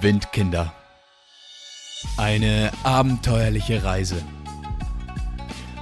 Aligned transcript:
Windkinder. 0.00 0.72
Eine 2.16 2.70
abenteuerliche 2.84 3.82
Reise. 3.82 4.22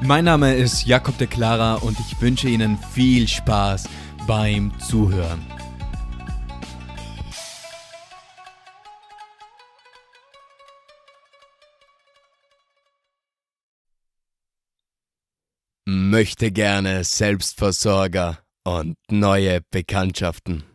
Mein 0.03 0.25
Name 0.25 0.55
ist 0.55 0.87
Jakob 0.87 1.19
de 1.19 1.27
Clara 1.27 1.75
und 1.75 1.99
ich 2.01 2.21
wünsche 2.21 2.49
Ihnen 2.49 2.79
viel 2.79 3.29
Spaß 3.29 3.89
beim 4.27 4.73
Zuhören. 4.81 5.45
Möchte 15.87 16.51
gerne 16.51 17.05
Selbstversorger 17.05 18.39
und 18.65 18.97
neue 19.11 19.61
Bekanntschaften. 19.71 20.70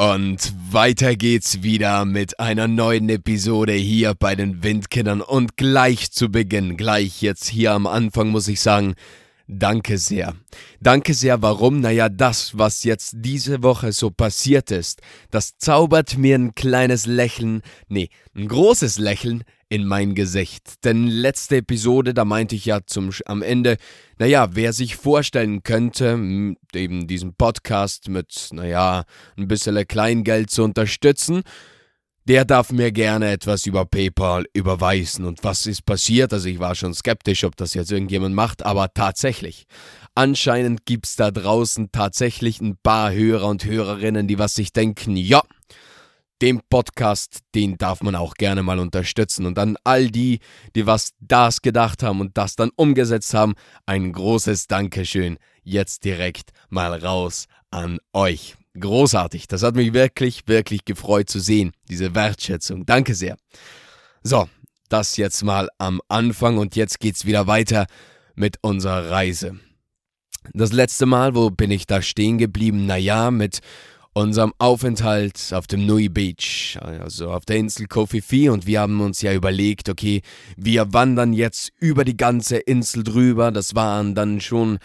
Und 0.00 0.52
weiter 0.70 1.16
geht's 1.16 1.64
wieder 1.64 2.04
mit 2.04 2.38
einer 2.38 2.68
neuen 2.68 3.08
Episode 3.08 3.72
hier 3.72 4.14
bei 4.14 4.36
den 4.36 4.62
Windkindern. 4.62 5.20
Und 5.20 5.56
gleich 5.56 6.12
zu 6.12 6.28
Beginn, 6.28 6.76
gleich 6.76 7.20
jetzt 7.20 7.48
hier 7.48 7.72
am 7.72 7.88
Anfang 7.88 8.28
muss 8.28 8.46
ich 8.46 8.60
sagen, 8.60 8.94
danke 9.48 9.98
sehr. 9.98 10.36
Danke 10.80 11.14
sehr, 11.14 11.42
warum? 11.42 11.80
Naja, 11.80 12.08
das, 12.08 12.56
was 12.56 12.84
jetzt 12.84 13.14
diese 13.16 13.64
Woche 13.64 13.90
so 13.90 14.10
passiert 14.10 14.70
ist, 14.70 15.00
das 15.32 15.58
zaubert 15.58 16.16
mir 16.16 16.36
ein 16.36 16.54
kleines 16.54 17.06
Lächeln, 17.06 17.62
nee, 17.88 18.08
ein 18.36 18.46
großes 18.46 19.00
Lächeln 19.00 19.42
in 19.68 19.86
mein 19.86 20.14
Gesicht. 20.14 20.84
Denn 20.84 21.06
letzte 21.06 21.56
Episode, 21.56 22.14
da 22.14 22.24
meinte 22.24 22.54
ich 22.54 22.64
ja 22.64 22.80
zum, 22.86 23.10
am 23.26 23.42
Ende, 23.42 23.76
naja, 24.18 24.48
wer 24.52 24.72
sich 24.72 24.96
vorstellen 24.96 25.62
könnte, 25.62 26.54
eben 26.74 27.06
diesen 27.06 27.34
Podcast 27.34 28.08
mit, 28.08 28.48
naja, 28.52 29.04
ein 29.36 29.48
bisschen 29.48 29.86
Kleingeld 29.86 30.50
zu 30.50 30.64
unterstützen, 30.64 31.42
der 32.28 32.44
darf 32.44 32.72
mir 32.72 32.92
gerne 32.92 33.30
etwas 33.30 33.64
über 33.64 33.86
PayPal 33.86 34.44
überweisen. 34.52 35.24
Und 35.24 35.44
was 35.44 35.66
ist 35.66 35.86
passiert? 35.86 36.32
Also 36.32 36.48
ich 36.48 36.58
war 36.58 36.74
schon 36.74 36.92
skeptisch, 36.92 37.44
ob 37.44 37.56
das 37.56 37.72
jetzt 37.72 37.90
irgendjemand 37.90 38.34
macht, 38.34 38.66
aber 38.66 38.92
tatsächlich. 38.92 39.64
Anscheinend 40.14 40.84
gibt 40.84 41.06
es 41.06 41.16
da 41.16 41.30
draußen 41.30 41.90
tatsächlich 41.90 42.60
ein 42.60 42.76
paar 42.82 43.12
Hörer 43.12 43.46
und 43.46 43.64
Hörerinnen, 43.64 44.28
die 44.28 44.38
was 44.38 44.54
sich 44.54 44.74
denken, 44.74 45.16
ja, 45.16 45.42
dem 46.42 46.60
Podcast, 46.68 47.40
den 47.54 47.76
darf 47.78 48.02
man 48.02 48.14
auch 48.14 48.34
gerne 48.34 48.62
mal 48.62 48.78
unterstützen. 48.78 49.46
Und 49.46 49.58
an 49.58 49.76
all 49.84 50.10
die, 50.10 50.40
die 50.74 50.86
was 50.86 51.12
das 51.20 51.62
gedacht 51.62 52.02
haben 52.02 52.20
und 52.20 52.36
das 52.36 52.56
dann 52.56 52.70
umgesetzt 52.76 53.34
haben, 53.34 53.54
ein 53.86 54.12
großes 54.12 54.66
Dankeschön 54.66 55.38
jetzt 55.62 56.04
direkt 56.04 56.50
mal 56.68 56.94
raus 56.94 57.46
an 57.70 57.98
euch. 58.12 58.56
Großartig. 58.78 59.48
Das 59.48 59.62
hat 59.62 59.74
mich 59.74 59.92
wirklich, 59.92 60.42
wirklich 60.46 60.84
gefreut 60.84 61.28
zu 61.28 61.40
sehen, 61.40 61.72
diese 61.88 62.14
Wertschätzung. 62.14 62.86
Danke 62.86 63.14
sehr. 63.14 63.36
So, 64.22 64.48
das 64.88 65.16
jetzt 65.16 65.42
mal 65.42 65.68
am 65.78 66.00
Anfang 66.08 66.58
und 66.58 66.76
jetzt 66.76 67.00
geht's 67.00 67.24
wieder 67.24 67.46
weiter 67.46 67.86
mit 68.34 68.58
unserer 68.62 69.10
Reise. 69.10 69.58
Das 70.54 70.72
letzte 70.72 71.06
Mal, 71.06 71.34
wo 71.34 71.50
bin 71.50 71.70
ich 71.70 71.86
da 71.86 72.00
stehen 72.00 72.38
geblieben? 72.38 72.86
Naja, 72.86 73.30
mit 73.30 73.60
unserem 74.18 74.52
Aufenthalt 74.58 75.52
auf 75.52 75.66
dem 75.66 75.86
Nui 75.86 76.08
Beach, 76.08 76.78
also 76.80 77.30
auf 77.30 77.44
der 77.44 77.56
Insel 77.56 77.86
Kofi 77.86 78.18
Kofifi 78.18 78.48
und 78.48 78.66
wir 78.66 78.80
haben 78.80 79.00
uns 79.00 79.22
ja 79.22 79.32
überlegt, 79.32 79.88
okay, 79.88 80.22
wir 80.56 80.92
wandern 80.92 81.32
jetzt 81.32 81.72
über 81.78 82.04
die 82.04 82.16
ganze 82.16 82.56
Insel 82.56 83.04
drüber, 83.04 83.50
das 83.52 83.74
waren 83.74 84.14
dann 84.14 84.40
schon 84.40 84.78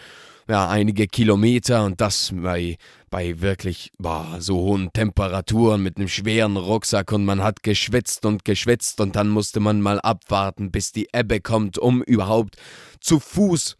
ja, 0.48 0.68
einige 0.68 1.06
Kilometer. 1.06 1.84
Und 1.84 2.00
das 2.00 2.32
bei, 2.34 2.76
bei 3.10 3.40
wirklich 3.40 3.92
boah, 3.98 4.36
so 4.40 4.56
hohen 4.56 4.92
Temperaturen 4.92 5.82
mit 5.82 5.96
einem 5.96 6.08
schweren 6.08 6.56
Rucksack. 6.56 7.12
Und 7.12 7.24
man 7.24 7.42
hat 7.42 7.62
geschwitzt 7.62 8.26
und 8.26 8.44
geschwitzt. 8.44 9.00
Und 9.00 9.16
dann 9.16 9.28
musste 9.28 9.60
man 9.60 9.80
mal 9.80 10.00
abwarten, 10.00 10.70
bis 10.70 10.92
die 10.92 11.08
Ebbe 11.12 11.40
kommt, 11.40 11.78
um 11.78 12.02
überhaupt 12.02 12.56
zu 13.00 13.20
Fuß 13.20 13.76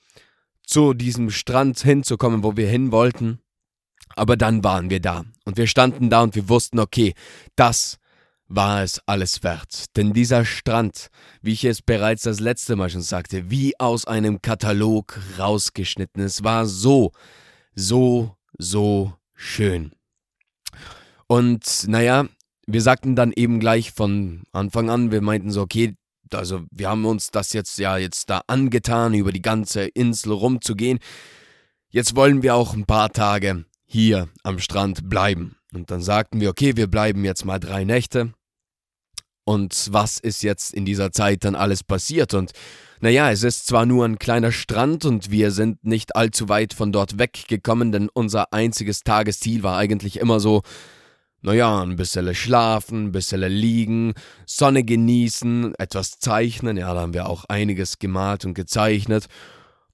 zu 0.66 0.94
diesem 0.94 1.30
Strand 1.30 1.80
hinzukommen, 1.80 2.42
wo 2.42 2.56
wir 2.56 2.68
hin 2.68 2.90
wollten. 2.90 3.40
Aber 4.16 4.36
dann 4.36 4.62
waren 4.62 4.90
wir 4.90 5.00
da 5.00 5.24
und 5.44 5.56
wir 5.56 5.66
standen 5.66 6.10
da 6.10 6.22
und 6.22 6.34
wir 6.34 6.48
wussten, 6.48 6.78
okay, 6.78 7.14
das 7.56 7.98
war 8.48 8.82
es 8.82 9.00
alles 9.06 9.42
wert. 9.42 9.96
Denn 9.96 10.12
dieser 10.12 10.44
Strand, 10.44 11.08
wie 11.42 11.52
ich 11.52 11.64
es 11.64 11.82
bereits 11.82 12.22
das 12.22 12.40
letzte 12.40 12.76
Mal 12.76 12.90
schon 12.90 13.02
sagte, 13.02 13.50
wie 13.50 13.78
aus 13.80 14.06
einem 14.06 14.42
Katalog 14.42 15.18
rausgeschnitten. 15.38 16.22
Es 16.22 16.44
war 16.44 16.66
so, 16.66 17.12
so, 17.74 18.36
so 18.58 19.14
schön. 19.34 19.92
Und 21.26 21.88
naja, 21.88 22.26
wir 22.66 22.82
sagten 22.82 23.16
dann 23.16 23.32
eben 23.32 23.60
gleich 23.60 23.92
von 23.92 24.44
Anfang 24.52 24.90
an, 24.90 25.10
wir 25.10 25.20
meinten 25.20 25.50
so, 25.50 25.62
okay, 25.62 25.94
also 26.32 26.62
wir 26.70 26.88
haben 26.88 27.04
uns 27.04 27.30
das 27.30 27.52
jetzt 27.52 27.78
ja 27.78 27.96
jetzt 27.96 28.30
da 28.30 28.42
angetan, 28.46 29.14
über 29.14 29.32
die 29.32 29.42
ganze 29.42 29.84
Insel 29.84 30.32
rumzugehen. 30.32 30.98
Jetzt 31.90 32.16
wollen 32.16 32.42
wir 32.42 32.54
auch 32.54 32.74
ein 32.74 32.86
paar 32.86 33.12
Tage 33.12 33.64
hier 33.94 34.28
am 34.42 34.58
Strand 34.58 35.08
bleiben. 35.08 35.54
Und 35.72 35.92
dann 35.92 36.02
sagten 36.02 36.40
wir, 36.40 36.50
okay, 36.50 36.76
wir 36.76 36.88
bleiben 36.88 37.24
jetzt 37.24 37.44
mal 37.44 37.60
drei 37.60 37.84
Nächte. 37.84 38.32
Und 39.44 39.88
was 39.92 40.18
ist 40.18 40.42
jetzt 40.42 40.74
in 40.74 40.84
dieser 40.84 41.12
Zeit 41.12 41.44
dann 41.44 41.54
alles 41.54 41.84
passiert? 41.84 42.34
Und 42.34 42.50
naja, 43.00 43.30
es 43.30 43.44
ist 43.44 43.68
zwar 43.68 43.86
nur 43.86 44.04
ein 44.04 44.18
kleiner 44.18 44.50
Strand 44.50 45.04
und 45.04 45.30
wir 45.30 45.52
sind 45.52 45.84
nicht 45.84 46.16
allzu 46.16 46.48
weit 46.48 46.74
von 46.74 46.90
dort 46.90 47.20
weggekommen, 47.20 47.92
denn 47.92 48.08
unser 48.12 48.52
einziges 48.52 49.04
Tagesziel 49.04 49.62
war 49.62 49.76
eigentlich 49.76 50.18
immer 50.18 50.40
so, 50.40 50.62
naja, 51.42 51.80
ein 51.80 51.94
bisschen 51.94 52.34
schlafen, 52.34 53.06
ein 53.06 53.12
bisschen 53.12 53.42
liegen, 53.42 54.14
Sonne 54.44 54.82
genießen, 54.82 55.74
etwas 55.78 56.18
zeichnen. 56.18 56.76
Ja, 56.78 56.94
da 56.94 57.02
haben 57.02 57.14
wir 57.14 57.28
auch 57.28 57.44
einiges 57.44 58.00
gemalt 58.00 58.44
und 58.44 58.54
gezeichnet. 58.54 59.26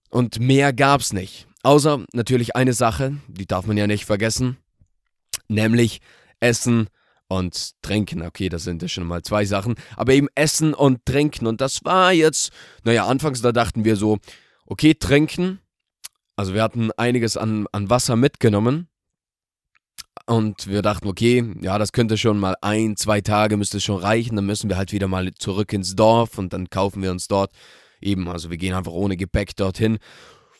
Und 0.08 0.40
mehr 0.40 0.72
gab's 0.72 1.12
nicht. 1.12 1.49
Außer 1.62 2.04
natürlich 2.12 2.56
eine 2.56 2.72
Sache, 2.72 3.18
die 3.28 3.46
darf 3.46 3.66
man 3.66 3.76
ja 3.76 3.86
nicht 3.86 4.06
vergessen, 4.06 4.56
nämlich 5.48 6.00
Essen 6.40 6.88
und 7.28 7.80
Trinken. 7.82 8.22
Okay, 8.22 8.48
das 8.48 8.64
sind 8.64 8.80
ja 8.82 8.88
schon 8.88 9.06
mal 9.06 9.22
zwei 9.22 9.44
Sachen, 9.44 9.74
aber 9.96 10.14
eben 10.14 10.28
Essen 10.34 10.72
und 10.72 11.04
Trinken. 11.04 11.46
Und 11.46 11.60
das 11.60 11.84
war 11.84 12.12
jetzt, 12.12 12.50
naja, 12.84 13.06
anfangs 13.06 13.42
da 13.42 13.52
dachten 13.52 13.84
wir 13.84 13.96
so, 13.96 14.18
okay, 14.66 14.94
trinken. 14.94 15.60
Also 16.34 16.54
wir 16.54 16.62
hatten 16.62 16.90
einiges 16.92 17.36
an, 17.36 17.66
an 17.72 17.90
Wasser 17.90 18.16
mitgenommen. 18.16 18.88
Und 20.26 20.68
wir 20.68 20.80
dachten, 20.80 21.08
okay, 21.08 21.54
ja, 21.60 21.76
das 21.76 21.92
könnte 21.92 22.16
schon 22.16 22.38
mal 22.38 22.54
ein, 22.62 22.96
zwei 22.96 23.20
Tage 23.20 23.56
müsste 23.56 23.80
schon 23.80 23.96
reichen. 23.98 24.36
Dann 24.36 24.46
müssen 24.46 24.70
wir 24.70 24.76
halt 24.76 24.92
wieder 24.92 25.08
mal 25.08 25.30
zurück 25.34 25.72
ins 25.72 25.94
Dorf 25.94 26.38
und 26.38 26.52
dann 26.52 26.70
kaufen 26.70 27.02
wir 27.02 27.10
uns 27.10 27.28
dort 27.28 27.52
eben, 28.00 28.28
also 28.28 28.48
wir 28.50 28.56
gehen 28.56 28.74
einfach 28.74 28.92
ohne 28.92 29.16
Gepäck 29.16 29.56
dorthin 29.56 29.98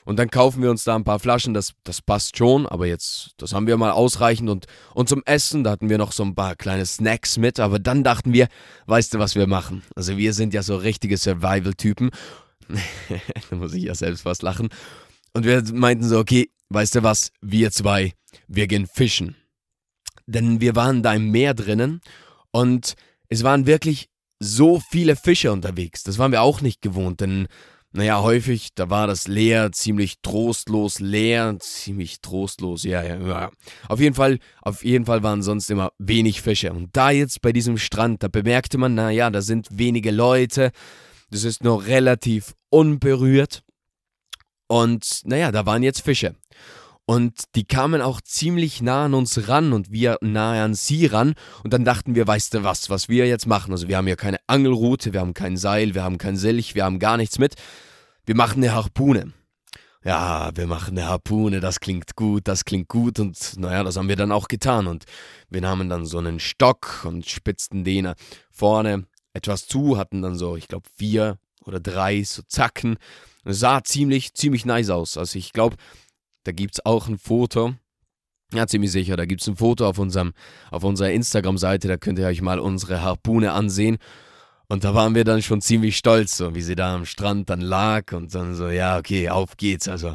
und 0.05 0.19
dann 0.19 0.31
kaufen 0.31 0.62
wir 0.62 0.71
uns 0.71 0.84
da 0.84 0.97
ein 0.97 1.05
paar 1.05 1.19
Flaschen, 1.19 1.55
das, 1.55 1.75
das 1.84 2.00
passt 2.00 2.37
schon, 2.37 2.66
aber 2.66 2.87
jetzt, 2.87 3.31
das 3.37 3.53
haben 3.53 3.66
wir 3.66 3.77
mal 3.77 3.91
ausreichend. 3.91 4.49
Und, 4.49 4.66
und 4.94 5.09
zum 5.09 5.22
Essen, 5.25 5.65
da 5.65 5.71
hatten 5.71 5.91
wir 5.91 5.99
noch 5.99 6.12
so 6.12 6.22
ein 6.22 6.34
paar 6.34 6.56
kleine 6.56 6.87
Snacks 6.87 7.37
mit, 7.37 7.61
aber 7.61 7.78
dann 7.78 8.03
dachten 8.03 8.33
wir, 8.33 8.49
weißt 8.87 9.15
du, 9.15 9.19
was 9.19 9.34
wir 9.34 9.47
machen? 9.47 9.83
Also 9.94 10.16
wir 10.16 10.33
sind 10.33 10.55
ja 10.55 10.62
so 10.62 10.77
richtige 10.77 11.16
Survival-Typen. 11.16 12.11
da 13.50 13.56
muss 13.56 13.75
ich 13.75 13.84
ja 13.84 13.94
selbst 13.94 14.25
was 14.25 14.43
lachen. 14.43 14.69
Und 15.33 15.44
wir 15.44 15.62
meinten 15.72 16.05
so, 16.05 16.19
okay, 16.19 16.50
weißt 16.71 16.97
du 16.97 17.03
was, 17.03 17.31
wir 17.41 17.71
zwei, 17.71 18.15
wir 18.49 18.67
gehen 18.67 18.87
fischen. 18.87 19.37
Denn 20.27 20.61
wir 20.61 20.77
waren 20.77 21.03
da 21.03 21.12
im 21.15 21.31
Meer 21.31 21.55
drinnen 21.55 22.00
und 22.53 22.94
es 23.28 23.43
waren 23.43 23.67
wirklich 23.67 24.09
so 24.38 24.81
viele 24.81 25.17
Fische 25.17 25.53
unterwegs. 25.53 26.03
Das 26.03 26.19
waren 26.19 26.32
wir 26.32 26.43
auch 26.43 26.62
nicht 26.62 26.81
gewohnt, 26.81 27.21
denn 27.21 27.47
naja, 27.93 28.23
häufig, 28.23 28.69
da 28.77 28.89
war 28.89 29.09
das 29.09 29.27
leer, 29.27 29.73
ziemlich 29.73 30.21
trostlos 30.23 31.01
leer, 31.01 31.56
ziemlich 31.59 32.21
trostlos, 32.21 32.84
ja, 32.84 33.03
ja, 33.03 33.17
ja. 33.17 33.50
Auf 33.88 33.99
jeden 33.99 34.14
Fall, 34.14 34.38
auf 34.62 34.85
jeden 34.85 35.06
Fall 35.06 35.25
waren 35.25 35.43
sonst 35.43 35.70
immer 35.70 35.91
wenig 35.99 36.41
Fische. 36.41 36.73
Und 36.73 36.97
da 36.97 37.11
jetzt 37.11 37.43
bei 37.43 37.53
diesem 37.53 37.79
Strand, 37.79 38.23
da 38.23 38.29
bemerkte 38.29 38.79
man, 38.79 38.94
naja, 38.94 39.29
da 39.31 39.43
sind 39.43 39.67
wenige 39.73 40.12
Leute, 40.12 40.70
das 41.31 41.43
ist 41.43 41.64
nur 41.64 41.87
relativ 41.87 42.55
unberührt. 42.69 43.64
Und 44.69 45.23
naja, 45.25 45.50
da 45.50 45.67
waren 45.67 45.82
jetzt 45.82 46.03
Fische. 46.03 46.37
Und 47.06 47.43
die 47.56 47.64
kamen 47.64 48.03
auch 48.03 48.20
ziemlich 48.20 48.82
nah 48.82 49.06
an 49.06 49.14
uns 49.14 49.49
ran 49.49 49.73
und 49.73 49.91
wir 49.91 50.19
nahe 50.20 50.62
an 50.62 50.75
sie 50.75 51.06
ran. 51.06 51.35
Und 51.64 51.73
dann 51.73 51.85
dachten 51.85 52.14
wir, 52.14 52.25
weißt 52.25 52.55
du 52.55 52.62
was, 52.62 52.88
was 52.88 53.09
wir 53.09 53.26
jetzt 53.26 53.49
machen? 53.49 53.73
Also 53.73 53.88
wir 53.88 53.97
haben 53.97 54.06
ja 54.06 54.14
keine 54.14 54.38
Angelrute, 54.47 55.12
wir 55.12 55.19
haben 55.19 55.35
kein 55.35 55.56
Seil, 55.56 55.97
wir 55.97 56.05
haben 56.05 56.19
kein 56.19 56.37
Silch, 56.37 56.76
wir 56.76 56.85
haben 56.85 57.00
gar 57.00 57.17
nichts 57.17 57.41
mit. 57.41 57.56
Wir 58.26 58.37
machen 58.37 58.62
eine 58.62 58.75
Harpune. 58.75 59.32
Ja, 60.02 60.50
wir 60.55 60.67
machen 60.67 60.96
eine 60.96 61.06
Harpune, 61.08 61.61
das 61.61 61.78
klingt 61.78 62.17
gut, 62.17 62.49
das 62.49 62.64
klingt 62.64 62.88
gut. 62.88 63.19
Und 63.19 63.58
naja, 63.58 63.84
das 63.84 63.96
haben 63.96 64.08
wir 64.08 64.17
dann 64.17 64.32
auch 64.32 64.49
getan. 64.49 64.87
Und 64.87 65.05
wir 65.50 65.61
nahmen 65.61 65.88
dann 65.88 66.06
so 66.06 66.19
einen 66.19 66.40
Stock 66.40 67.05
und 67.05 67.26
spitzten 67.26 67.84
den 67.84 68.12
vorne 68.50 69.06
etwas 69.34 69.67
zu, 69.67 69.99
hatten 69.99 70.22
dann 70.22 70.37
so, 70.37 70.56
ich 70.56 70.69
glaube, 70.69 70.88
vier 70.96 71.38
oder 71.64 71.81
drei 71.81 72.22
so 72.22 72.43
Zacken. 72.43 72.96
Es 73.44 73.61
sah 73.61 73.84
ziemlich, 73.84 74.34
ziemlich 74.34 74.64
nice 74.64 74.90
aus. 74.90 75.19
Also 75.19 75.38
ich 75.38 75.52
glaube, 75.52 75.76
da 76.44 76.52
gibt 76.52 76.75
es 76.75 76.87
auch 76.87 77.08
ein 77.08 77.19
Foto. 77.19 77.75
Ja, 78.52 78.66
ziemlich 78.66 78.90
sicher. 78.90 79.16
Da 79.16 79.26
gibt 79.26 79.43
es 79.43 79.49
ein 79.49 79.56
Foto 79.56 79.87
auf, 79.87 79.99
unserem, 79.99 80.32
auf 80.70 80.82
unserer 80.82 81.11
Instagram-Seite, 81.11 81.88
da 81.88 81.96
könnt 81.96 82.19
ihr 82.19 82.26
euch 82.26 82.43
mal 82.43 82.58
unsere 82.58 83.02
Harpune 83.02 83.52
ansehen. 83.52 83.99
Und 84.70 84.84
da 84.84 84.94
waren 84.94 85.17
wir 85.17 85.25
dann 85.25 85.43
schon 85.43 85.61
ziemlich 85.61 85.96
stolz, 85.96 86.37
so 86.37 86.55
wie 86.55 86.62
sie 86.62 86.76
da 86.76 86.94
am 86.94 87.05
Strand 87.05 87.50
dann 87.50 87.61
lag 87.61 88.12
und 88.12 88.32
dann 88.32 88.55
so, 88.55 88.69
ja, 88.69 88.99
okay, 88.99 89.28
auf 89.28 89.56
geht's. 89.56 89.88
Also 89.88 90.14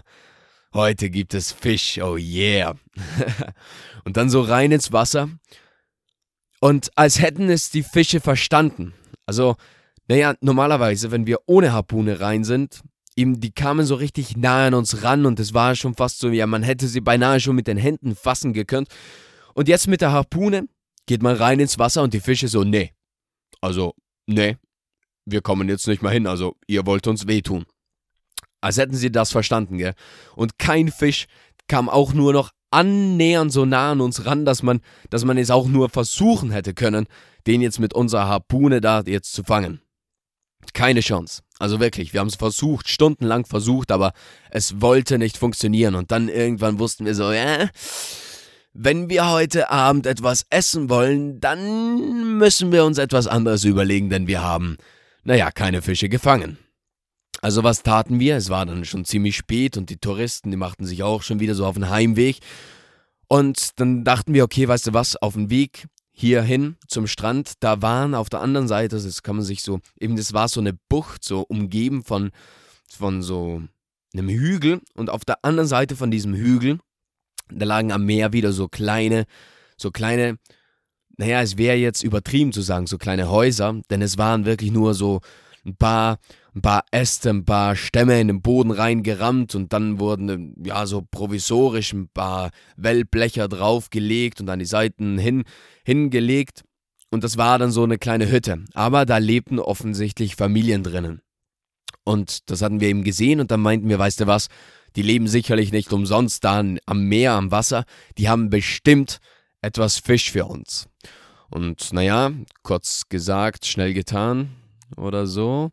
heute 0.74 1.10
gibt 1.10 1.34
es 1.34 1.52
Fisch, 1.52 2.00
oh 2.02 2.16
yeah. 2.16 2.74
und 4.06 4.16
dann 4.16 4.30
so 4.30 4.40
rein 4.40 4.72
ins 4.72 4.94
Wasser. 4.94 5.28
Und 6.62 6.90
als 6.96 7.22
hätten 7.22 7.50
es 7.50 7.69
die 7.69 7.84
Fische 7.84 8.22
verstanden. 8.22 8.94
Also, 9.25 9.57
naja, 10.07 10.36
normalerweise, 10.40 11.12
wenn 11.12 11.28
wir 11.28 11.40
ohne 11.48 11.74
Harpune 11.74 12.22
rein 12.22 12.46
sind, 12.46 12.80
eben, 13.18 13.42
die 13.42 13.51
kamen 13.51 13.86
so 13.86 13.96
richtig 13.96 14.38
nah 14.38 14.68
an 14.68 14.74
uns 14.74 15.04
ran 15.04 15.25
und 15.25 15.38
es 15.42 15.54
war 15.54 15.75
schon 15.75 15.96
fast 15.96 16.19
so, 16.19 16.30
ja, 16.30 16.48
man 16.48 16.63
hätte 16.63 16.88
sie 16.88 17.01
beinahe 17.01 17.42
schon 17.42 17.58
mit 17.58 17.68
den 17.68 17.78
Händen 17.78 18.16
fassen 18.16 18.54
gekönnt. 18.54 18.88
Und 19.54 19.68
jetzt 19.68 19.90
mit 19.90 20.00
der 20.00 20.13
Harpune 20.13 20.69
geht 21.08 21.22
man 21.22 21.36
rein 21.36 21.60
ins 21.60 21.78
Wasser 21.78 22.04
und 22.04 22.13
die 22.13 22.22
Fische 22.22 22.48
so, 22.48 22.63
nee. 22.63 22.94
Also, 23.60 23.96
nee, 24.27 24.57
wir 25.25 25.42
kommen 25.42 25.69
jetzt 25.69 25.88
nicht 25.88 26.01
mal 26.01 26.13
hin, 26.13 26.27
also 26.27 26.56
ihr 26.68 26.86
wollt 26.86 27.07
uns 27.07 27.27
wehtun. 27.27 27.66
Als 28.62 28.77
hätten 28.77 28.95
sie 28.95 29.12
das 29.12 29.31
verstanden, 29.31 29.77
gell? 29.77 29.94
Und 30.36 30.57
kein 30.57 30.92
Fisch 30.92 31.27
kam 31.68 31.89
auch 31.89 32.13
nur 32.13 32.33
noch 32.33 32.51
annähernd 32.72 33.51
so 33.51 33.66
nah 33.66 33.92
an 33.92 34.01
uns 34.01 34.25
ran, 34.25 34.45
dass 34.45 34.63
man, 34.63 34.81
dass 35.10 35.24
man 35.24 35.38
es 35.38 35.51
auch 35.51 35.68
nur 35.68 35.89
versuchen 35.89 36.51
hätte 36.51 36.74
können, 36.74 37.07
den 37.48 37.62
jetzt 37.62 37.80
mit 37.80 37.94
unserer 37.94 38.27
Harpune 38.27 38.81
da 38.81 39.01
jetzt 39.06 39.33
zu 39.33 39.44
fangen. 39.44 39.81
Keine 40.74 41.01
Chance. 41.01 41.42
Also 41.60 41.80
wirklich, 41.80 42.12
wir 42.13 42.19
haben 42.19 42.27
es 42.27 42.36
versucht, 42.36 42.89
stundenlang 42.89 43.45
versucht, 43.45 43.92
aber 43.92 44.13
es 44.50 44.81
wollte 44.81 45.18
nicht 45.18 45.38
funktionieren. 45.38 45.95
Und 45.95 46.12
dann 46.12 46.27
irgendwann 46.27 46.80
wussten 46.80 47.06
wir 47.06 47.16
so, 47.16 47.31
ja, 47.31 47.69
wenn 48.77 49.10
wir 49.10 49.31
heute 49.31 49.72
Abend 49.72 50.06
etwas 50.06 50.45
essen 50.50 50.89
wollen, 50.89 51.39
dann 51.39 52.38
müssen 52.38 52.74
wir 52.74 52.83
uns 52.83 52.98
etwas 52.98 53.25
anderes 53.25 53.63
überlegen, 53.63 54.10
denn 54.10 54.27
wir 54.27 54.44
haben, 54.44 54.75
naja, 55.24 55.50
keine 55.50 55.81
Fische 55.81 56.10
gefangen. 56.10 56.57
Also 57.42 57.63
was 57.63 57.83
taten 57.83 58.19
wir? 58.19 58.36
Es 58.36 58.50
war 58.50 58.66
dann 58.66 58.83
schon 58.83 59.06
ziemlich 59.06 59.38
spät 59.38 59.77
und 59.77 59.89
die 59.89 59.98
Touristen, 59.98 60.51
die 60.51 60.57
machten 60.57 60.86
sich 60.86 61.04
auch 61.04 61.24
schon 61.24 61.39
wieder 61.39 61.56
so 61.56 61.66
auf 61.66 61.75
den 61.75 61.89
Heimweg. 61.89 62.39
Und 63.30 63.80
dann 63.80 64.04
dachten 64.04 64.33
wir, 64.33 64.44
okay, 64.44 64.68
weißt 64.68 64.88
du 64.88 64.94
was, 64.94 65.16
auf 65.16 65.33
dem 65.33 65.50
Weg 65.50 65.88
hierhin 66.12 66.75
zum 66.89 67.07
Strand, 67.07 67.54
da 67.62 67.81
waren 67.81 68.13
auf 68.13 68.30
der 68.30 68.42
anderen 68.42 68.68
Seite, 68.68 69.01
das 69.01 69.24
kann 69.24 69.38
man 69.38 69.45
sich 69.45 69.63
so, 69.63 69.80
eben 70.00 70.18
das 70.18 70.33
war 70.33 70.50
so 70.50 70.60
eine 70.60 70.74
Bucht, 70.89 71.24
so 71.24 71.42
umgeben 71.42 72.04
von, 72.04 72.31
von 72.89 73.22
so 73.22 73.62
einem 74.13 74.30
Hügel 74.30 74.81
und 74.95 75.10
auf 75.10 75.24
der 75.24 75.44
anderen 75.44 75.68
Seite 75.68 75.95
von 75.95 76.12
diesem 76.12 76.33
Hügel, 76.33 76.80
da 77.52 77.66
lagen 77.66 77.92
am 77.92 78.06
Meer 78.06 78.34
wieder 78.34 78.52
so 78.52 78.68
kleine, 78.68 79.26
so 79.78 79.92
kleine, 79.92 80.38
naja, 81.18 81.42
es 81.42 81.58
wäre 81.58 81.78
jetzt 81.78 82.04
übertrieben 82.04 82.52
zu 82.52 82.62
sagen, 82.62 82.88
so 82.88 82.98
kleine 82.98 83.30
Häuser, 83.30 83.82
denn 83.90 84.02
es 84.02 84.18
waren 84.18 84.46
wirklich 84.46 84.72
nur 84.72 84.94
so 84.94 85.22
ein 85.66 85.76
paar 85.76 86.20
ein 86.56 86.62
paar 86.62 86.86
Äste, 86.92 87.30
ein 87.30 87.44
paar 87.44 87.76
Stämme 87.76 88.20
in 88.20 88.28
den 88.28 88.42
Boden 88.42 88.72
reingerammt 88.72 89.56
und 89.56 89.74
dann 89.74 90.00
wurden 90.00 90.56
ja 90.64 90.86
so 90.86 91.02
provisorisch 91.02 91.92
ein 91.92 92.08
paar 92.08 92.52
Wellblecher 92.78 93.50
draufgelegt 93.50 94.40
und 94.40 94.50
an 94.50 94.60
die 94.60 94.66
Seiten 94.66 95.18
hin, 95.18 95.44
hingelegt. 95.84 96.64
Und 97.12 97.24
das 97.24 97.38
war 97.38 97.60
dann 97.60 97.72
so 97.72 97.84
eine 97.84 97.98
kleine 97.98 98.32
Hütte. 98.32 98.64
Aber 98.74 99.06
da 99.06 99.18
lebten 99.18 99.60
offensichtlich 99.60 100.36
Familien 100.36 100.84
drinnen. 100.84 101.22
Und 102.04 102.50
das 102.50 102.62
hatten 102.62 102.80
wir 102.80 102.88
eben 102.88 103.04
gesehen 103.04 103.40
und 103.40 103.52
dann 103.52 103.62
meinten 103.62 103.90
wir, 103.90 104.00
weißt 104.00 104.22
du 104.22 104.28
was, 104.28 104.48
die 104.96 105.02
leben 105.02 105.28
sicherlich 105.28 105.72
nicht 105.72 105.92
umsonst 105.94 106.44
da 106.44 106.64
am 106.86 107.02
Meer, 107.04 107.34
am 107.34 107.52
Wasser. 107.52 107.86
Die 108.18 108.30
haben 108.30 108.50
bestimmt 108.50 109.20
etwas 109.62 110.00
Fisch 110.00 110.32
für 110.32 110.46
uns. 110.46 110.88
Und 111.50 111.94
naja, 111.94 112.32
kurz 112.64 113.04
gesagt, 113.10 113.66
schnell 113.66 113.94
getan 113.94 114.50
oder 114.98 115.28
so 115.28 115.72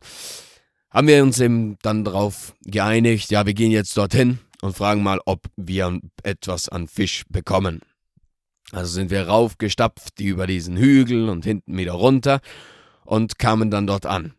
haben 0.91 1.07
wir 1.07 1.23
uns 1.23 1.39
eben 1.39 1.77
dann 1.81 2.03
darauf 2.03 2.53
geeinigt, 2.65 3.31
ja, 3.31 3.45
wir 3.45 3.53
gehen 3.53 3.71
jetzt 3.71 3.97
dorthin 3.97 4.39
und 4.61 4.77
fragen 4.77 5.01
mal, 5.01 5.19
ob 5.25 5.47
wir 5.57 5.99
etwas 6.21 6.69
an 6.69 6.87
Fisch 6.87 7.23
bekommen. 7.29 7.81
Also 8.71 8.93
sind 8.93 9.11
wir 9.11 9.27
raufgestapft 9.27 10.19
über 10.19 10.47
diesen 10.47 10.77
Hügel 10.77 11.29
und 11.29 11.45
hinten 11.45 11.77
wieder 11.77 11.93
runter 11.93 12.41
und 13.05 13.39
kamen 13.39 13.71
dann 13.71 13.87
dort 13.87 14.05
an. 14.05 14.33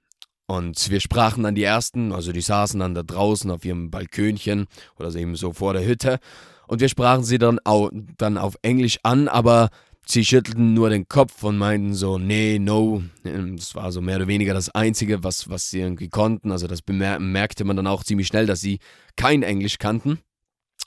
Und 0.46 0.90
wir 0.90 1.00
sprachen 1.00 1.42
dann 1.42 1.54
die 1.54 1.62
ersten, 1.62 2.12
also 2.12 2.32
die 2.32 2.42
saßen 2.42 2.78
dann 2.80 2.94
da 2.94 3.02
draußen 3.02 3.50
auf 3.50 3.64
ihrem 3.64 3.90
Balkönchen 3.90 4.66
oder 4.98 5.14
eben 5.14 5.36
so 5.36 5.52
vor 5.52 5.72
der 5.72 5.86
Hütte. 5.86 6.18
Und 6.66 6.80
wir 6.80 6.88
sprachen 6.88 7.24
sie 7.24 7.38
dann, 7.38 7.58
au, 7.64 7.90
dann 8.18 8.36
auf 8.36 8.56
Englisch 8.62 8.98
an, 9.02 9.28
aber 9.28 9.70
Sie 10.06 10.24
schüttelten 10.24 10.74
nur 10.74 10.90
den 10.90 11.08
Kopf 11.08 11.42
und 11.44 11.56
meinten 11.56 11.94
so, 11.94 12.18
nee, 12.18 12.58
no. 12.58 13.02
Ähm, 13.24 13.56
das 13.56 13.74
war 13.74 13.90
so 13.90 14.02
mehr 14.02 14.16
oder 14.16 14.26
weniger 14.26 14.52
das 14.52 14.68
Einzige, 14.68 15.24
was, 15.24 15.48
was 15.48 15.70
sie 15.70 15.80
irgendwie 15.80 16.08
konnten. 16.08 16.52
Also 16.52 16.66
das 16.66 16.82
bemerkte 16.82 17.64
man 17.64 17.76
dann 17.76 17.86
auch 17.86 18.04
ziemlich 18.04 18.26
schnell, 18.26 18.46
dass 18.46 18.60
sie 18.60 18.80
kein 19.16 19.42
Englisch 19.42 19.78
kannten. 19.78 20.18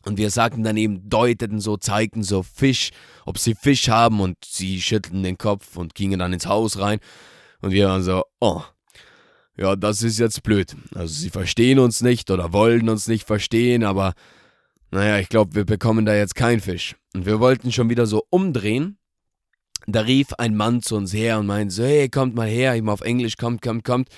Und 0.06 0.18
wir 0.18 0.30
sagten 0.30 0.63
dann 0.63 0.77
eben, 0.77 1.10
deuteten 1.10 1.60
so, 1.60 1.77
zeigten 1.77 2.21
so 2.21 2.44
Fisch, 2.44 2.92
ob 3.25 3.39
sie 3.39 3.56
Fisch 3.56 3.89
haben 3.89 4.21
und 4.21 4.38
sie 4.45 4.80
schüttelten 4.80 5.24
den 5.24 5.38
Kopf 5.38 5.77
und 5.77 5.95
gingen 5.95 6.19
dann 6.19 6.33
ins 6.33 6.45
Haus 6.45 6.77
rein. 6.77 7.00
Und 7.62 7.71
wir 7.71 7.88
waren 7.88 8.03
so, 8.03 8.24
oh, 8.39 8.62
ja, 9.57 9.75
das 9.75 10.04
ist 10.04 10.19
jetzt 10.19 10.44
blöd. 10.44 10.75
Also 10.94 11.13
sie 11.13 11.30
verstehen 11.30 11.80
uns 11.80 12.01
nicht 12.01 12.30
oder 12.31 12.54
wollen 12.54 12.89
uns 12.89 13.07
nicht 13.07 13.25
verstehen, 13.25 13.83
aber 13.83 14.13
naja, 14.92 15.19
ich 15.19 15.30
glaube, 15.30 15.56
wir 15.56 15.65
bekommen 15.65 16.06
da 16.06 16.15
jetzt 16.15 16.36
keinen 16.36 16.62
Fisch. 16.62 16.95
Und 17.13 17.25
wir 17.25 17.39
wollten 17.39 17.71
schon 17.71 17.89
wieder 17.89 18.06
so 18.06 18.24
umdrehen, 18.30 18.98
da 19.88 20.01
rief 20.01 20.33
ein 20.33 20.56
Mann 20.56 20.81
zu 20.81 20.95
uns 20.95 21.13
her 21.13 21.39
und 21.39 21.48
meinte 21.48 21.74
so, 21.74 21.83
hey, 21.83 22.09
kommt 22.09 22.36
mal 22.36 22.48
her, 22.48 22.75
eben 22.75 22.89
auf 22.89 23.01
Englisch, 23.01 23.38
kommt, 23.38 23.62
kommt, 23.62 23.83
kommt. 23.83 24.09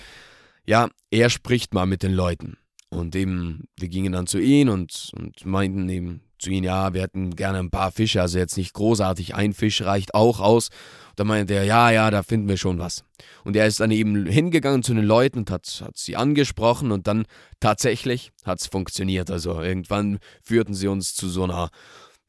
Ja, 0.65 0.89
er 1.11 1.29
spricht 1.29 1.73
mal 1.73 1.85
mit 1.85 2.03
den 2.03 2.13
Leuten. 2.13 2.57
Und 2.89 3.15
eben, 3.15 3.65
wir 3.79 3.87
gingen 3.87 4.11
dann 4.11 4.27
zu 4.27 4.39
ihm 4.39 4.69
und, 4.69 5.11
und 5.15 5.45
meinten 5.45 5.87
eben 5.89 6.21
zu 6.39 6.49
ihm, 6.49 6.63
ja, 6.63 6.93
wir 6.93 7.01
hätten 7.01 7.35
gerne 7.35 7.59
ein 7.59 7.69
paar 7.69 7.91
Fische, 7.91 8.21
also 8.21 8.37
jetzt 8.37 8.57
nicht 8.57 8.73
großartig, 8.73 9.35
ein 9.35 9.53
Fisch 9.53 9.81
reicht 9.81 10.13
auch 10.13 10.39
aus. 10.39 10.69
Und 11.09 11.19
dann 11.19 11.27
meinte 11.27 11.53
er, 11.53 11.65
ja, 11.65 11.91
ja, 11.91 12.09
da 12.09 12.23
finden 12.23 12.47
wir 12.47 12.57
schon 12.57 12.79
was. 12.79 13.03
Und 13.43 13.55
er 13.55 13.67
ist 13.67 13.79
dann 13.79 13.91
eben 13.91 14.25
hingegangen 14.25 14.83
zu 14.83 14.93
den 14.93 15.05
Leuten 15.05 15.39
und 15.39 15.51
hat, 15.51 15.83
hat 15.85 15.97
sie 15.97 16.15
angesprochen 16.15 16.91
und 16.91 17.07
dann 17.07 17.25
tatsächlich 17.59 18.31
hat 18.45 18.61
es 18.61 18.67
funktioniert. 18.67 19.29
Also 19.29 19.61
irgendwann 19.61 20.19
führten 20.41 20.73
sie 20.73 20.87
uns 20.87 21.13
zu 21.13 21.29
so 21.29 21.43
einer, 21.43 21.69